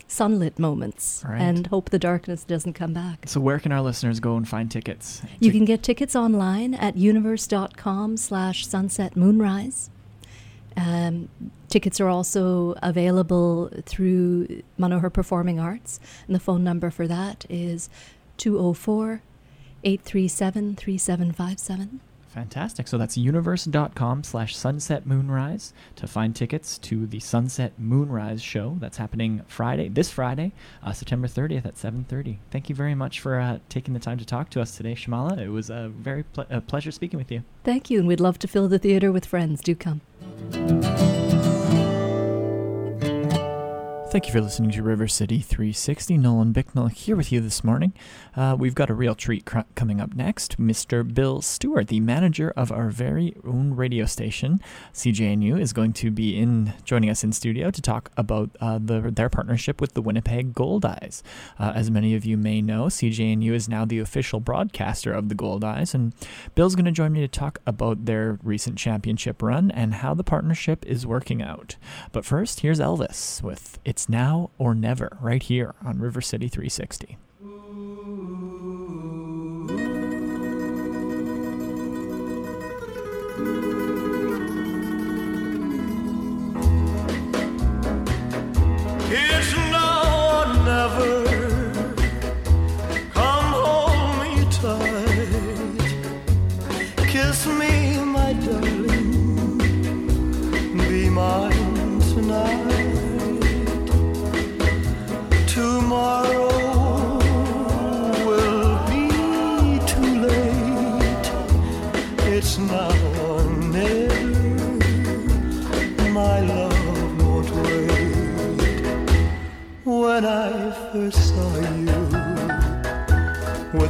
[0.07, 1.39] sunlit moments Right.
[1.41, 4.69] and hope the darkness doesn't come back So where can our listeners go and find
[4.69, 5.21] tickets?
[5.39, 9.89] you can get tickets online at universe.com slash sunset moonrise
[10.77, 11.27] um,
[11.69, 17.89] tickets are also available through Manohar Performing Arts, and the phone number for that is
[18.37, 19.21] 204
[19.83, 21.99] 837 3757.
[22.31, 22.87] Fantastic.
[22.87, 28.97] So that's universe.com slash sunset moonrise to find tickets to the Sunset Moonrise show that's
[28.97, 32.37] happening Friday, this Friday, uh, September 30th at 7.30.
[32.49, 35.39] Thank you very much for uh, taking the time to talk to us today, Shyamala.
[35.39, 37.43] It was a very ple- a pleasure speaking with you.
[37.65, 39.61] Thank you, and we'd love to fill the theater with friends.
[39.61, 40.01] Do come.
[44.11, 46.17] Thank you for listening to River City 360.
[46.17, 47.93] Nolan Bicknell here with you this morning.
[48.35, 50.59] Uh, we've got a real treat cr- coming up next.
[50.59, 51.01] Mr.
[51.13, 54.59] Bill Stewart, the manager of our very own radio station,
[54.93, 58.99] CJNU, is going to be in joining us in studio to talk about uh, the,
[58.99, 61.21] their partnership with the Winnipeg Goldeyes.
[61.57, 65.35] Uh, as many of you may know, CJNU is now the official broadcaster of the
[65.35, 66.13] Goldeyes, and
[66.53, 70.25] Bill's going to join me to talk about their recent championship run and how the
[70.25, 71.77] partnership is working out.
[72.11, 77.17] But first, here's Elvis with It's Now or Never right here on River City 360.
[89.13, 91.10] It's now or never.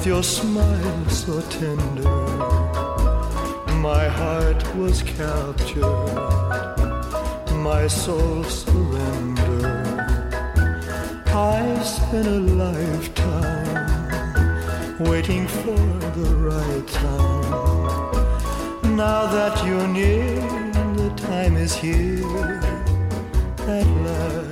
[0.01, 2.09] With your smile so tender,
[3.77, 5.83] my heart was captured,
[7.57, 9.65] my soul surrendered.
[11.27, 13.77] I spent a lifetime
[15.01, 15.77] waiting for
[16.17, 17.40] the right time.
[19.01, 20.35] Now that you're near,
[20.93, 22.61] the time is here
[23.67, 24.51] at last.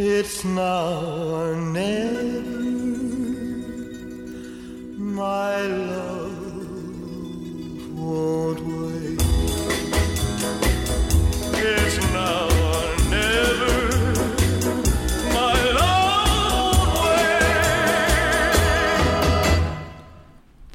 [0.00, 2.40] It's now or never.
[4.96, 6.07] My love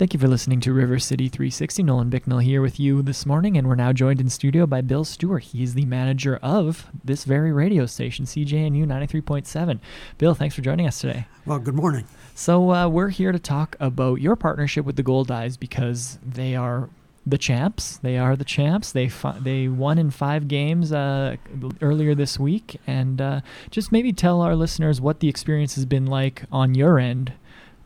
[0.03, 1.81] Thank you for listening to River City 360.
[1.81, 5.05] Nolan Bicknell here with you this morning, and we're now joined in studio by Bill
[5.05, 5.43] Stewart.
[5.43, 9.79] He's the manager of this very radio station, CJNU 93.7.
[10.17, 11.25] Bill, thanks for joining us today.
[11.45, 12.03] Well, good morning.
[12.35, 16.89] So, uh, we're here to talk about your partnership with the Goldeyes because they are
[17.25, 17.97] the champs.
[17.97, 18.91] They are the champs.
[18.91, 21.37] They fi- they won in five games uh,
[21.81, 23.41] earlier this week, and uh,
[23.71, 27.31] just maybe tell our listeners what the experience has been like on your end,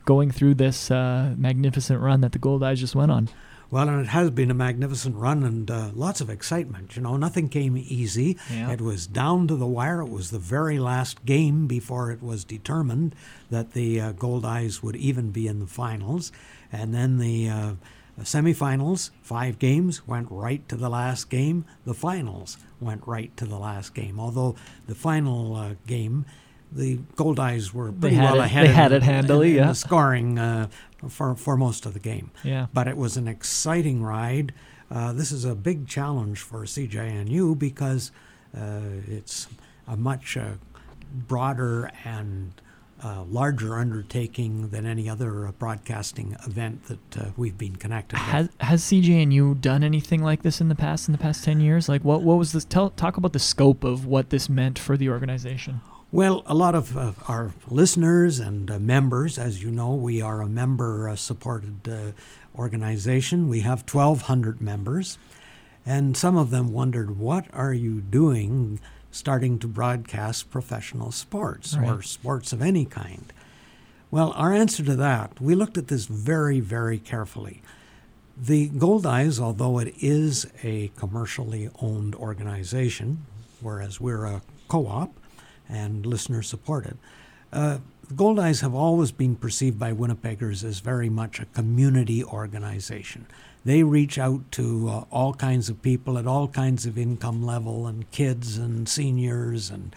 [0.08, 3.30] going through this uh, magnificent run that the Gold Eyes just went on.
[3.70, 6.96] Well, and it has been a magnificent run and uh, lots of excitement.
[6.96, 8.38] You know, nothing came easy.
[8.50, 8.72] Yeah.
[8.72, 10.00] It was down to the wire.
[10.00, 13.14] It was the very last game before it was determined
[13.50, 16.32] that the uh, Goldeyes would even be in the finals.
[16.72, 17.72] And then the uh,
[18.22, 21.66] semifinals, five games, went right to the last game.
[21.84, 24.22] The finals went right to the last game.
[24.22, 24.56] Although
[24.88, 26.26] the final uh, game,
[26.72, 28.68] the Goldeyes were pretty had well it- ahead.
[28.68, 29.68] they had it handily, in- in yeah.
[29.70, 30.68] the scoring uh,
[31.10, 32.32] for for most of the game.
[32.44, 32.68] Yeah.
[32.74, 34.54] But it was an exciting ride.
[34.90, 38.12] Uh, this is a big challenge for CJNU because
[38.58, 39.48] uh, it's
[39.88, 40.52] a much uh,
[41.28, 42.54] broader and
[43.04, 48.28] uh, larger undertaking than any other uh, broadcasting event that uh, we've been connected with.
[48.28, 51.88] Has has CJNU done anything like this in the past in the past ten years?
[51.88, 52.66] Like what what was this?
[52.66, 55.82] Tell talk about the scope of what this meant for the organization.
[56.10, 60.42] Well, a lot of uh, our listeners and uh, members, as you know, we are
[60.42, 62.12] a member uh, supported uh,
[62.58, 63.50] organization.
[63.50, 65.18] We have 1,200 members,
[65.86, 68.80] and some of them wondered, what are you doing
[69.12, 73.34] starting to broadcast professional sports or sports of any kind?
[74.10, 77.62] Well, our answer to that, we looked at this very, very carefully.
[78.38, 83.26] The Goldeyes, although it is a commercially owned organization,
[83.60, 85.12] whereas we're a co op
[85.70, 86.98] and listener supported,
[87.54, 87.78] uh,
[88.62, 93.26] have always been perceived by Winnipeggers as very much a community organization.
[93.66, 97.86] They reach out to uh, all kinds of people at all kinds of income level,
[97.86, 99.94] and kids and seniors and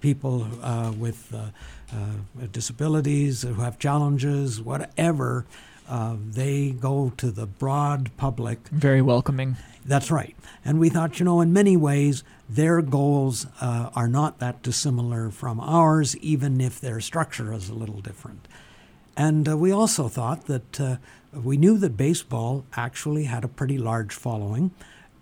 [0.00, 1.50] people uh, with uh,
[1.92, 5.44] uh, disabilities who have challenges, whatever.
[5.88, 9.56] Uh, they go to the broad public Very welcoming.
[9.88, 10.36] That's right.
[10.64, 15.30] And we thought, you know, in many ways, their goals uh, are not that dissimilar
[15.30, 18.46] from ours, even if their structure is a little different.
[19.16, 20.96] And uh, we also thought that uh,
[21.32, 24.70] we knew that baseball actually had a pretty large following,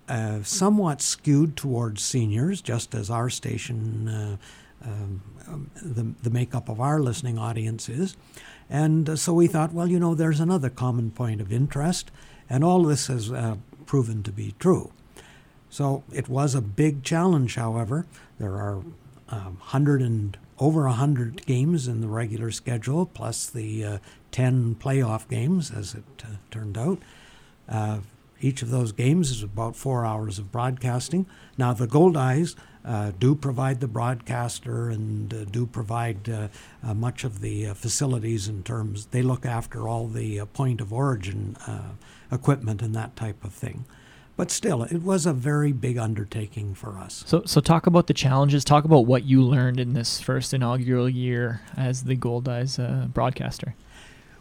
[0.09, 4.37] uh, somewhat skewed towards seniors, just as our station, uh,
[4.85, 8.15] um, um, the, the makeup of our listening audience is.
[8.69, 12.11] And uh, so we thought, well, you know, there's another common point of interest,
[12.49, 13.55] and all this has uh,
[13.87, 14.91] proven to be true.
[15.69, 18.05] So it was a big challenge, however.
[18.39, 18.83] There are
[19.29, 23.97] um, 100 and over 100 games in the regular schedule, plus the uh,
[24.31, 26.99] 10 playoff games, as it uh, turned out.
[27.67, 27.99] Uh,
[28.39, 31.25] each of those games is about four hours of broadcasting.
[31.57, 36.47] Now, the Goldeyes uh, do provide the broadcaster and uh, do provide uh,
[36.93, 41.57] much of the facilities in terms, they look after all the point of origin
[42.31, 43.85] equipment and that type of thing.
[44.35, 47.23] But still, it was a very big undertaking for us.
[47.25, 48.63] So, so talk about the challenges.
[48.63, 53.73] Talk about what you learned in this first inaugural year as the Goldeyes uh, broadcaster.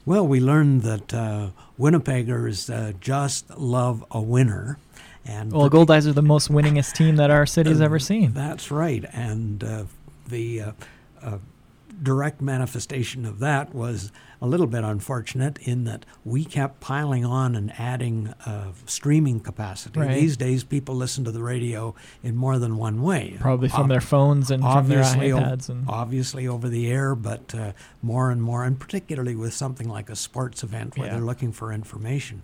[0.05, 1.49] Well, we learned that uh,
[1.81, 4.79] Winnipeggers uh, just love a winner.
[5.25, 8.33] And Well, Goldeyes are the most winningest team that our city's ever seen.
[8.33, 9.05] That's right.
[9.13, 9.85] And uh,
[10.29, 10.73] the uh,
[11.23, 11.39] uh,
[12.03, 17.55] direct manifestation of that was a little bit unfortunate in that we kept piling on
[17.57, 19.99] and adding uh, streaming capacity.
[20.01, 20.15] Right.
[20.15, 23.37] These days, people listen to the radio in more than one way.
[23.41, 27.15] Probably from Ob- their phones and from their obviously iPads and obviously over the air,
[27.15, 27.73] but uh,
[28.03, 31.15] more and more, and particularly with something like a sports event where Yeah.
[31.15, 32.43] they're looking for information.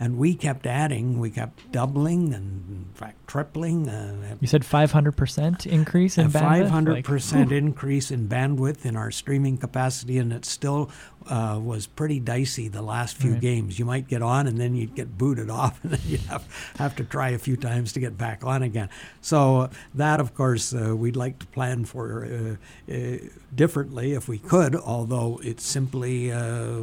[0.00, 3.88] And we kept adding, we kept doubling, and in fact tripling.
[3.88, 6.32] Uh, you said 500% increase in bandwidth.
[6.40, 7.58] five hundred Like, percent whew.
[7.58, 10.90] increase in bandwidth in our streaming capacity, and it still
[11.28, 13.40] uh, was pretty dicey the last few Right.
[13.40, 13.78] games.
[13.78, 16.44] You might get on, and then you'd get booted off, and then you'd have,
[16.78, 18.88] have to try a few times to get back on again.
[19.20, 22.58] So uh, that, of course, uh, we'd like to plan for
[22.88, 23.16] uh, uh,
[23.54, 24.74] differently if we could.
[24.76, 26.82] Although it's simply uh,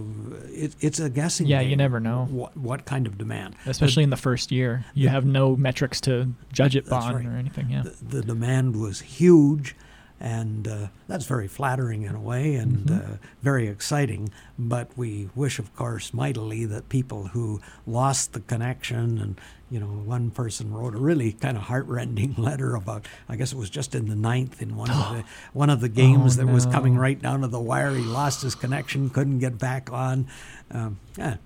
[0.50, 1.48] it, it's a guessing.
[1.48, 2.26] Yeah, you never know.
[2.30, 3.56] what, what kind of demand.
[3.66, 7.26] Especially in the first year, you have no metrics to judge it on right.
[7.26, 7.70] or anything.
[7.70, 7.84] Yeah.
[7.84, 9.76] the, the demand was huge,
[10.22, 13.14] and uh, that's very flattering in a way and Mm-hmm.
[13.14, 14.30] uh, very exciting.
[14.58, 19.42] But we wish, of course, mightily that people who lost the connection and
[19.72, 23.06] you know, one person wrote a really kind of heartrending letter about.
[23.30, 25.90] I guess it was just in the ninth in one of the one of the
[25.90, 27.96] games Oh, that was coming right down to the wire.
[27.96, 30.28] He lost his connection, couldn't get back on.
[30.72, 31.38] Um, yeah.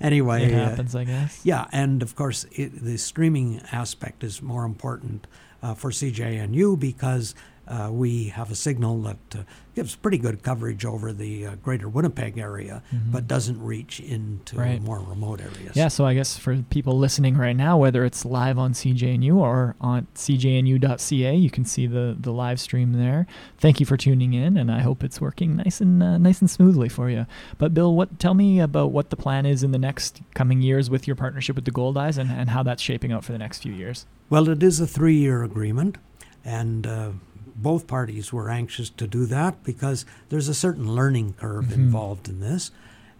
[0.00, 1.40] Anyway, It uh, happens, I guess.
[1.42, 5.26] yeah, and of course, it, the streaming aspect is more important
[5.60, 7.34] uh, for CJNU because
[7.68, 9.42] uh, we have a signal that uh,
[9.74, 14.60] gives pretty good coverage over the uh, greater Winnipeg area, but doesn't reach into Mm-hmm.
[14.60, 14.82] Right.
[14.82, 15.74] more remote areas.
[15.76, 19.76] Yeah, so I guess for people listening right now, whether it's live on CJNU or
[19.80, 23.26] on cjnu.ca, you can see the, the live stream there.
[23.58, 26.50] Thank you for tuning in, and I hope it's working nice and uh, nice and
[26.50, 27.26] smoothly for you.
[27.58, 30.90] But Bill, what tell me about what the plan is in the next coming years
[30.90, 33.62] with your partnership with the Goldeyes, and, and how that's shaping out for the next
[33.62, 34.06] few years.
[34.28, 35.98] Well, it is a three year agreement,
[36.44, 37.10] and uh,
[37.56, 41.74] both parties were anxious to do that because there's a certain learning curve Mhm.
[41.74, 42.70] involved in this.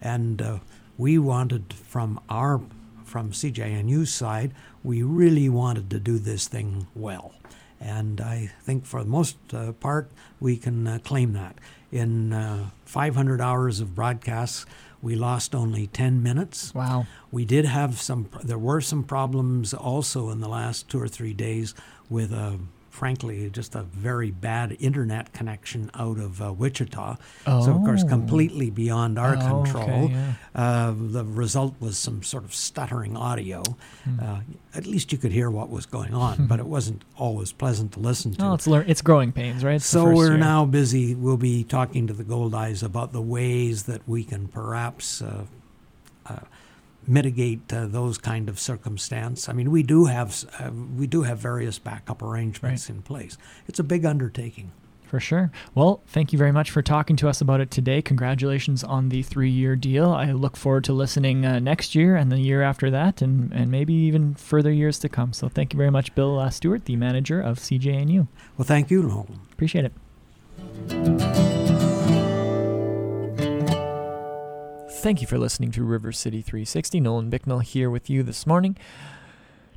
[0.01, 0.59] And uh,
[0.99, 2.61] we wanted from our
[3.05, 4.53] from CJNU's side,
[4.83, 7.33] we really wanted to do this thing well.
[7.79, 10.11] And I think for the most uh, part,
[10.41, 11.57] we can uh, claim that.
[11.91, 14.65] In uh, 500 hours of broadcasts,
[15.03, 16.75] we lost only 10 minutes.
[16.75, 17.07] Wow.
[17.31, 18.29] We did have some.
[18.43, 21.75] There were some problems also in the last two or three days
[22.09, 22.53] with, uh,
[22.93, 27.17] frankly, just a very bad internet connection out of uh, Wichita.
[27.47, 28.09] So of course, Oh.
[28.09, 30.11] completely beyond our Oh, okay, control.
[30.11, 30.33] yeah.
[30.55, 33.63] uh, the result was some sort of stuttering audio.
[34.05, 34.21] Hmm.
[34.21, 34.41] Uh,
[34.75, 38.01] at least you could hear what was going on, but it wasn't always pleasant to
[38.01, 38.45] listen to.
[38.45, 39.77] Oh, it's lear- it's growing pains, right?
[39.77, 40.37] It's So we're year.
[40.39, 41.15] now busy.
[41.15, 45.45] We'll be talking to the Goldeyes about the ways that we can perhaps uh,
[46.27, 46.37] uh,
[47.07, 49.49] mitigate uh, those kind of circumstance.
[49.49, 53.37] I mean, we do have uh, we do have various backup arrangements in place.
[53.67, 54.73] It's a big undertaking.
[55.13, 55.51] For sure.
[55.75, 58.01] Well, thank you very much for talking to us about it today.
[58.01, 60.11] Congratulations on the three year deal.
[60.11, 63.71] I look forward to listening uh, next year and the year after that, and, and
[63.71, 65.35] maybe even further years to come.
[65.35, 68.27] So thank you very much, Bill uh, Stewart, the manager of CJNU.
[68.57, 69.41] Well, thank you, Nolan.
[69.53, 71.22] Appreciate it.
[75.03, 77.01] Thank you for listening to River City 360.
[77.01, 78.77] Nolan Bicknell here with you this morning.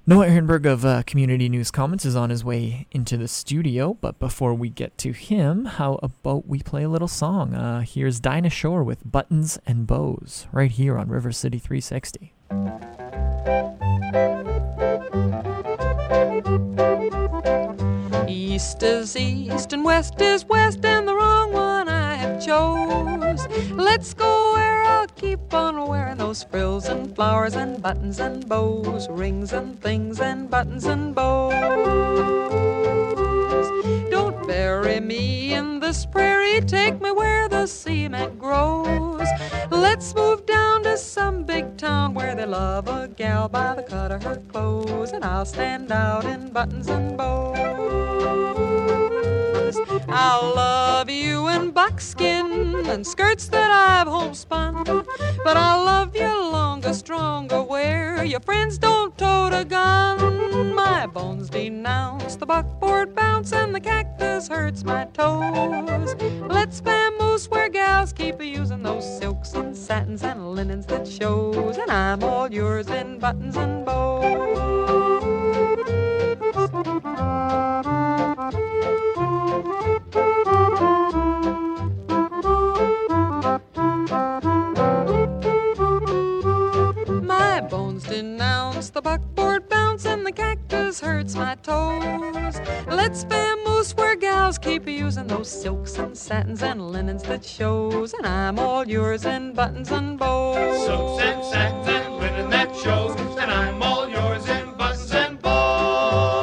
[0.05, 4.19] Noah Ehrenberg of uh, Community News Commons is on his way into the studio, but
[4.19, 7.55] before we get to him, how about we play a little song?
[7.55, 12.31] Uh, here's Dinah Shore with Buttons and Bows, right here on River City 360.
[18.27, 21.14] East is east and west is west, and the
[22.45, 23.47] chose.
[23.71, 29.09] Let's go where I'll keep on wearing those frills and flowers and buttons and bows,
[29.09, 31.53] rings and things and buttons and bows.
[34.11, 39.27] Don't bury me in this prairie, take me where the cement grows.
[39.71, 44.11] Let's move down to some big town where they love a gal by the cut
[44.11, 49.14] of her clothes, and I'll stand out in buttons and bows.
[50.17, 54.85] I'll love you in buckskin and skirts that I've homespun,
[55.43, 57.61] but I'll love you longer, stronger.
[57.61, 60.73] Where your friends don't tote a gun.
[60.73, 66.15] My bones denounce the buckboard bounce and the cactus hurts my toes.
[66.47, 71.75] Let's vamoose where gals keep a using those silks and satins and linens that shows.
[71.77, 74.05] And I'm all yours in buttons and bows.
[89.95, 92.59] Bounce and the cactus hurts my toes.
[92.87, 98.13] Let's vamoose where gals keep using those silks and satins and linens that shows.
[98.13, 100.85] And I'm all yours in buttons and bows.
[100.85, 106.39] Silks and satins and linen that shows, and I'm all yours in buttons and bows.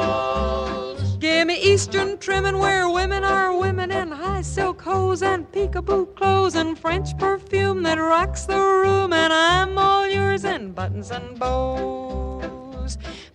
[1.17, 6.55] Give me Eastern trimming where women are women in high silk hose and peekaboo clothes
[6.55, 9.13] and French perfume that rocks the room.
[9.13, 12.43] And I'm all yours in buttons and bows,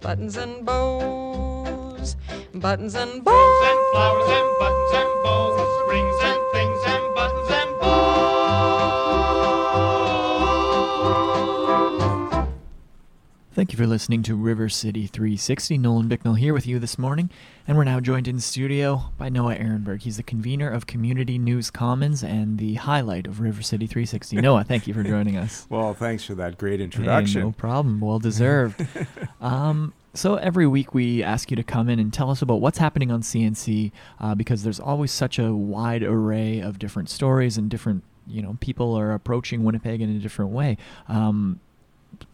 [0.08, 2.16] buttons and bows,
[2.54, 3.34] buttons and bows.
[3.34, 8.08] Roses and flowers and buttons and bows, rings and things and buttons and bows.
[13.52, 15.76] Thank you for listening to River City 360.
[15.76, 17.28] Nolan Bicknell here with you this morning,
[17.66, 20.02] and we're now joined in studio by Noah Ehrenberg.
[20.02, 24.36] He's the convener of Community News Commons and the highlight of River City 360.
[24.40, 25.66] Noah, thank you for joining us.
[25.68, 27.42] Well, thanks for that great Hey, introduction.
[27.42, 28.00] no problem.
[28.00, 28.86] Well deserved.
[29.42, 32.78] um, so every week we ask you to come in and tell us about what's
[32.78, 37.70] happening on CNC uh, because there's always such a wide array of different stories and
[37.70, 40.76] different you know people are approaching Winnipeg in a different way.
[41.08, 41.60] Um,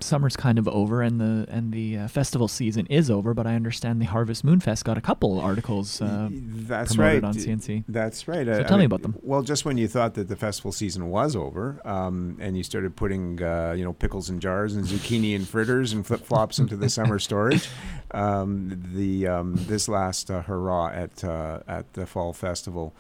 [0.00, 3.54] summer's kind of over and the and the uh, festival season is over, but I
[3.54, 7.28] understand the Harvest Moon Fest got a couple articles uh, That's promoted right.
[7.28, 7.84] on CNC.
[7.88, 8.46] That's right.
[8.46, 9.16] So I- tell I me mean, about them.
[9.22, 12.96] Well, just when you thought that the festival season was over, um, and you started
[12.96, 16.76] putting, uh, you know, pickles in jars and zucchini and fritters and flip flops into
[16.76, 17.68] the summer storage,
[18.12, 22.94] um, the um, this last uh, hurrah at uh, at the fall festival.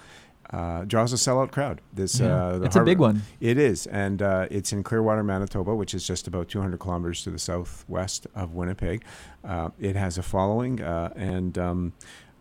[0.50, 1.80] Uh, draws a sellout crowd.
[1.92, 2.46] This Yeah.
[2.46, 3.22] uh, It's a big one.
[3.40, 7.30] It is, and uh, it's in Clearwater, Manitoba, which is just about 200 kilometers to
[7.30, 9.02] the southwest of Winnipeg.
[9.42, 11.92] Uh, it has a following, uh, and um,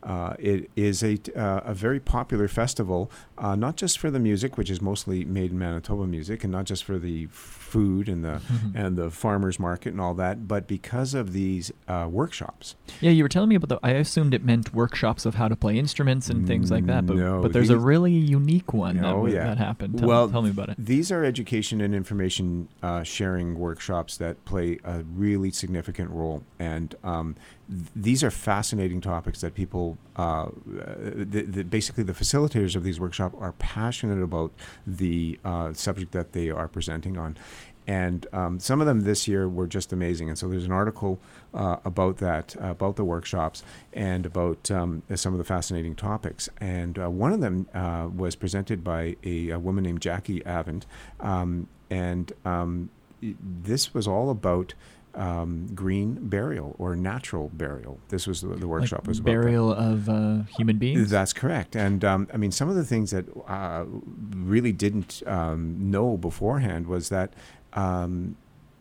[0.03, 4.57] uh, it is a, uh, a very popular festival, uh, not just for the music,
[4.57, 7.27] which is mostly made in Manitoba music, and not just for the
[7.73, 8.39] food and the
[8.75, 12.75] and the farmers market and all that, but because of these uh, workshops.
[13.01, 13.79] Yeah, you were telling me about the.
[13.81, 17.17] I assumed it meant workshops of how to play instruments and things like that, but
[17.17, 19.45] No, but there's a really unique one that, Oh, yeah.
[19.45, 19.97] that happened.
[19.99, 20.75] Tell, well, tell me about it.
[20.77, 26.95] These are education and information uh, sharing workshops that play a really significant role, and
[27.03, 27.35] um,
[27.69, 32.99] th- these are fascinating topics that people, uh, the, the, basically, the facilitators of these
[32.99, 34.51] workshops are passionate about
[34.85, 37.35] the uh, subject that they are presenting on.
[37.87, 40.29] And um, some of them this year were just amazing.
[40.29, 41.19] And so there's an article
[41.53, 46.49] uh, about that, uh, about the workshops, and about um, some of the fascinating topics.
[46.59, 50.83] And uh, one of them uh, was presented by a, a woman named Jackie Avent.
[51.19, 52.89] Um, and um,
[53.21, 54.73] this was all about
[55.15, 57.99] um, green burial or natural burial.
[58.09, 59.41] This was the, the workshop like was about that.
[59.41, 61.09] burial of uh, human beings.
[61.09, 61.75] That's correct.
[61.75, 63.85] And um, I mean, some of the things that uh,
[64.35, 67.33] really didn't um, know beforehand was that,
[67.73, 68.35] um,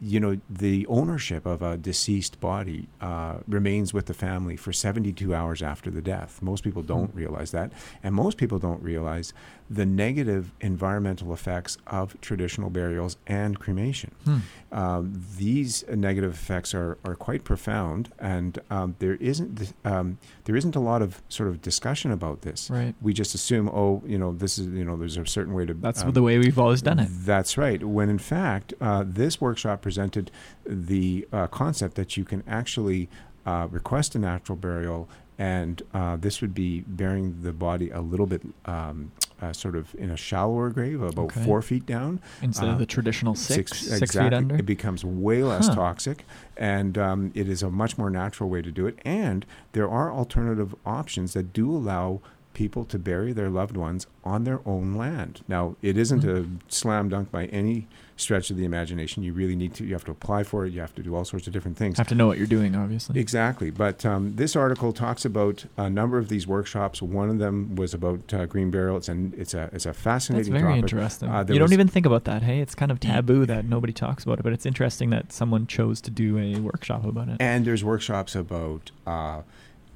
[0.04, 5.32] you know, the ownership of a deceased body uh, remains with the family for 72
[5.32, 6.42] hours after the death.
[6.42, 7.72] Most people don't realize that.
[8.02, 9.32] And most people don't realize
[9.70, 14.12] the negative environmental effects of traditional burials and cremation.
[14.24, 14.38] Hmm.
[14.70, 20.76] Um, these negative effects are, are quite profound, and um, there isn't um, there isn't
[20.76, 22.70] a lot of sort of discussion about this.
[22.70, 22.94] Right.
[23.00, 25.74] We just assume, oh, you know, this is you know, there's a certain way to.
[25.74, 27.08] That's um, the way we've always done it.
[27.10, 27.82] That's right.
[27.82, 30.30] When in fact, uh, this workshop presented
[30.64, 33.08] the uh, concept that you can actually
[33.44, 35.08] uh, request a natural burial,
[35.38, 38.42] and uh, this would be burying the body a little bit.
[38.64, 39.12] Um,
[39.42, 41.44] uh, sort of in a shallower grave, about Okay.
[41.44, 44.36] four feet down, Instead uh, of the traditional six, six, feet exactly.
[44.36, 44.56] under.
[44.56, 45.74] It becomes way less Huh.
[45.74, 46.24] toxic,
[46.56, 48.98] and um, it is a much more natural way to do it.
[49.04, 52.20] And there are alternative options that do allow
[52.54, 55.42] people to bury their loved ones on their own land.
[55.48, 57.86] Now, it isn't a slam dunk by any
[58.16, 59.22] stretch of the imagination.
[59.22, 59.84] You really need to.
[59.84, 60.72] You have to apply for it.
[60.72, 61.98] You have to do all sorts of different things.
[61.98, 63.18] Have to know what you're doing, obviously.
[63.18, 63.70] Exactly.
[63.70, 67.02] But um, this article talks about a number of these workshops.
[67.02, 68.96] One of them was about uh, green burial.
[68.96, 70.92] It's an it's a it's a fascinating That's very topic.
[70.92, 71.28] interesting.
[71.28, 72.42] Uh, you don't even think about that.
[72.42, 75.66] Hey, it's kind of taboo that nobody talks about it, but it's interesting that someone
[75.66, 77.36] chose to do a workshop about it.
[77.40, 79.42] And there's workshops about, uh,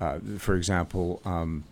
[0.01, 1.65] uh, for example, um,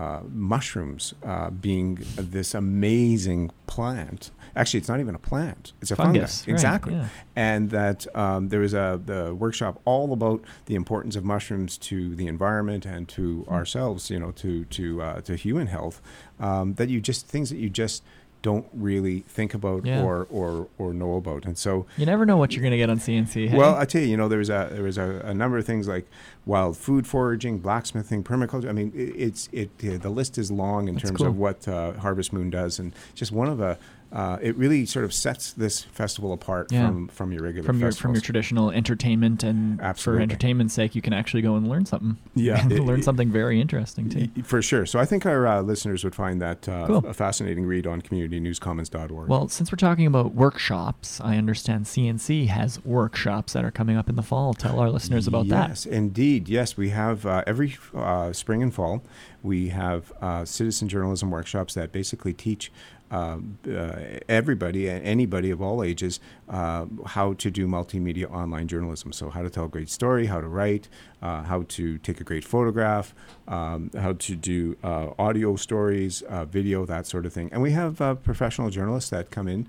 [0.00, 0.20] uh,
[0.54, 1.88] mushrooms uh, being
[2.34, 6.46] this amazing plant actually it's not even a plant; it's a Fungus, fungus.
[6.48, 6.92] right, exactly.
[6.94, 7.06] yeah.
[7.36, 11.96] And that um, there was a the workshop all about the importance of mushrooms to
[12.20, 13.54] the environment and to Hmm.
[13.58, 14.10] ourselves.
[14.10, 15.96] You know, to to uh, to human health.
[16.40, 18.02] Um, that you just things that you just
[18.42, 20.02] don't really think about Yeah.
[20.02, 21.44] or, or or know about.
[21.44, 23.48] And so You never know what you're going to get on CNC.
[23.48, 23.56] Hey?
[23.58, 25.64] well, I tell you, you know, there was a there was a, a number of
[25.66, 26.06] things like
[26.46, 28.68] wild food foraging, blacksmithing, permaculture.
[28.68, 31.26] I mean, it, it's it the list is long in That's terms cool.
[31.28, 33.78] of what uh, Harvest Moon does, and just one of the.
[34.12, 36.88] Uh, it really sort of sets this festival apart Yeah.
[36.88, 40.18] from from your regular from your from your traditional entertainment and Absolutely.
[40.18, 42.16] for entertainment's sake, you can actually go and learn something.
[42.34, 44.28] Yeah, it- learn it- something very interesting too.
[44.36, 44.84] Y- For sure.
[44.84, 47.06] So I think our uh, listeners would find that uh, Cool.
[47.06, 49.28] a fascinating read on communitynewscommons.org.
[49.28, 54.08] Well, since we're talking about workshops, I understand CNC has workshops that are coming up
[54.08, 54.54] in the fall.
[54.54, 55.68] Tell our listeners about that.
[55.70, 56.48] Yes, indeed.
[56.48, 59.02] Yes, we have uh, every uh, spring and fall.
[59.42, 62.70] We have uh, citizen journalism workshops that basically teach
[63.10, 63.38] uh,
[63.68, 69.12] uh, everybody, a- anybody of all ages, uh, how to do multimedia online journalism.
[69.12, 70.88] So, how to tell a great story, how to write,
[71.22, 73.14] uh, how to take a great photograph,
[73.48, 77.50] um, how to do audio stories, video, that sort of thing.
[77.52, 79.66] And we have professional journalists that come in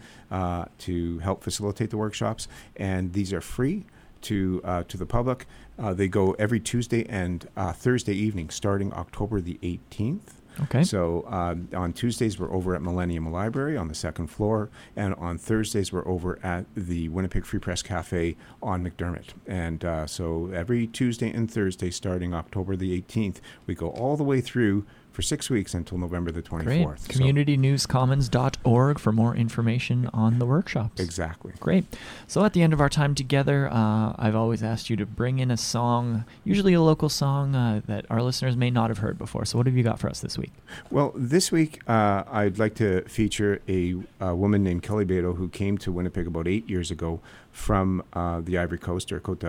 [0.79, 3.85] to help facilitate the workshops, and these are free
[4.21, 5.45] to uh, to the public.
[5.77, 10.40] Uh, they go every Tuesday and uh, Thursday evening, starting October the 18th.
[10.63, 10.83] Okay.
[10.83, 15.37] So um, on Tuesdays we're over at Millennium Library on the second floor, and on
[15.37, 19.29] Thursdays we're over at the Winnipeg Free Press Cafe on McDermot.
[19.47, 24.23] And uh, so every Tuesday and Thursday, starting October the 18th, we go all the
[24.23, 24.85] way through
[25.21, 26.63] for six weeks until November the 24th.
[26.63, 26.99] Great.
[26.99, 30.99] So- CommunityNewsCommons.org for more information on the workshops.
[30.99, 31.53] exactly.
[31.59, 31.85] Great.
[32.27, 35.37] So at the end of our time together, uh, I've always asked you to bring
[35.39, 39.17] in a song, usually a local song uh, that our listeners may not have heard
[39.19, 39.45] before.
[39.45, 40.51] So what have you got for us this week?
[40.89, 45.49] Well, this week uh, I'd like to feature a, a woman named Kelly Bado who
[45.49, 47.19] came to Winnipeg about eight years ago
[47.51, 49.39] from uh, the Ivory Coast or Cote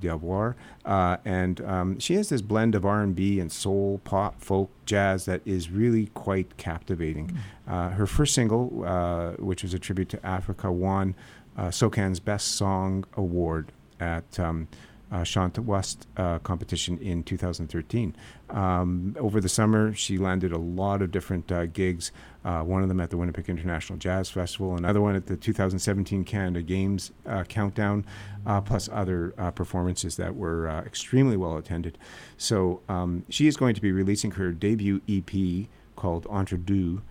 [0.00, 5.24] d'Ivoire, uh, and um, she has this blend of R&B and soul, pop, folk, jazz
[5.24, 7.36] that is really quite captivating.
[7.66, 11.14] Uh, her first single, uh, which was a tribute to Africa, won
[11.56, 14.38] uh, SOCAN's Best Song Award at.
[14.38, 14.68] Um,
[15.14, 18.16] uh, Chant'Ouest uh, competition in 2013.
[18.50, 22.10] Um, over the summer, she landed a lot of different uh, gigs.
[22.44, 26.24] Uh, one of them at the Winnipeg International Jazz Festival, another one at the 2017
[26.24, 28.04] Canada Games uh, Countdown,
[28.44, 31.96] uh, plus other performances that were extremely well attended.
[32.36, 37.02] So um, she is going to be releasing her debut EP called Entre Deux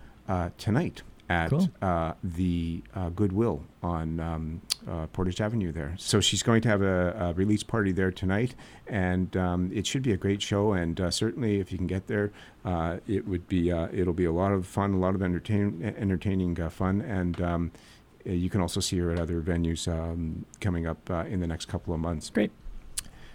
[0.58, 1.68] tonight at Cool.
[1.80, 5.94] uh, the uh, Goodwill on um, uh, Portage Avenue there.
[5.96, 8.54] So she's going to have a, a release party there tonight,
[8.86, 10.72] and um, it should be a great show.
[10.72, 12.32] And uh, certainly, if you can get there,
[12.64, 15.94] uh, it would be uh, it'll be a lot of fun, a lot of entertain,
[15.96, 17.72] entertaining uh, fun, and um,
[18.26, 21.46] uh, you can also see her at other venues um, coming up uh, in the
[21.46, 22.30] next couple of months.
[22.30, 22.50] Great.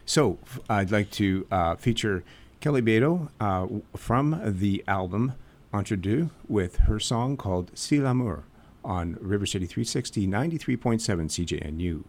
[0.06, 2.24] So I'd like to uh, feature
[2.62, 5.34] Kelly Bado uh, from the album
[5.72, 8.46] Entre with her song called Si l'amour
[8.84, 11.00] on River City 360 93.7
[11.30, 12.04] CJNU.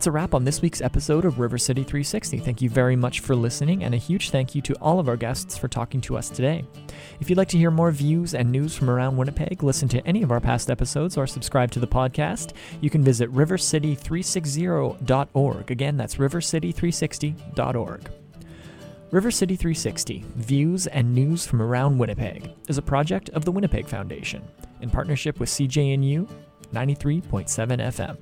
[0.00, 2.38] That's a wrap on this week's episode of River City 360.
[2.38, 5.16] Thank you very much for listening, and a huge thank you to all of our
[5.18, 6.64] guests for talking to us today.
[7.20, 10.22] If you'd like to hear more views and news from around Winnipeg, listen to any
[10.22, 15.70] of our past episodes, or subscribe to the podcast, you can visit rivercity360.org.
[15.70, 18.10] Again, that's rivercity360.org.
[19.10, 23.86] River City 360 Views and News from Around Winnipeg is a project of the Winnipeg
[23.86, 24.42] Foundation
[24.80, 26.26] in partnership with CJNU
[26.72, 28.16] 93.7 FM.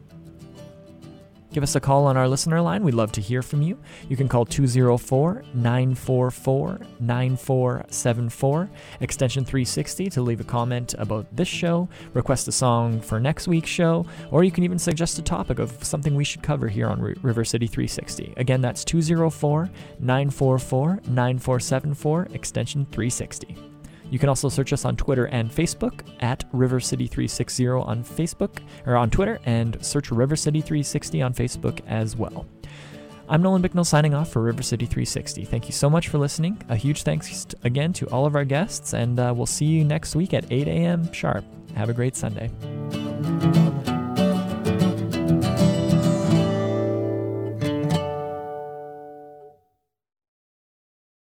[1.51, 2.85] Give us a call on our listener line.
[2.85, 3.79] We'd love to hear from you.
[4.09, 8.71] You can call 204 944 9474,
[9.01, 13.71] extension 360, to leave a comment about this show, request a song for next week's
[13.71, 17.01] show, or you can even suggest a topic of something we should cover here on
[17.01, 18.35] River City 360.
[18.37, 19.71] Again, that's 204
[20.01, 23.78] 944 9474, extension 360.
[24.11, 28.59] You can also search us on Twitter and Facebook at River City 360 on Facebook
[28.87, 32.47] or on Twitter and search River City 360 on Facebook as well.
[33.31, 35.45] I'm Nolan Bicknell signing off for River City 360.
[35.45, 36.63] Thank you so much for listening.
[36.71, 40.17] A huge thanks again to all of our guests, and uh, we'll see you next
[40.17, 41.13] week at 8 a.m.
[41.13, 41.45] sharp.
[41.75, 42.51] Have a great Sunday.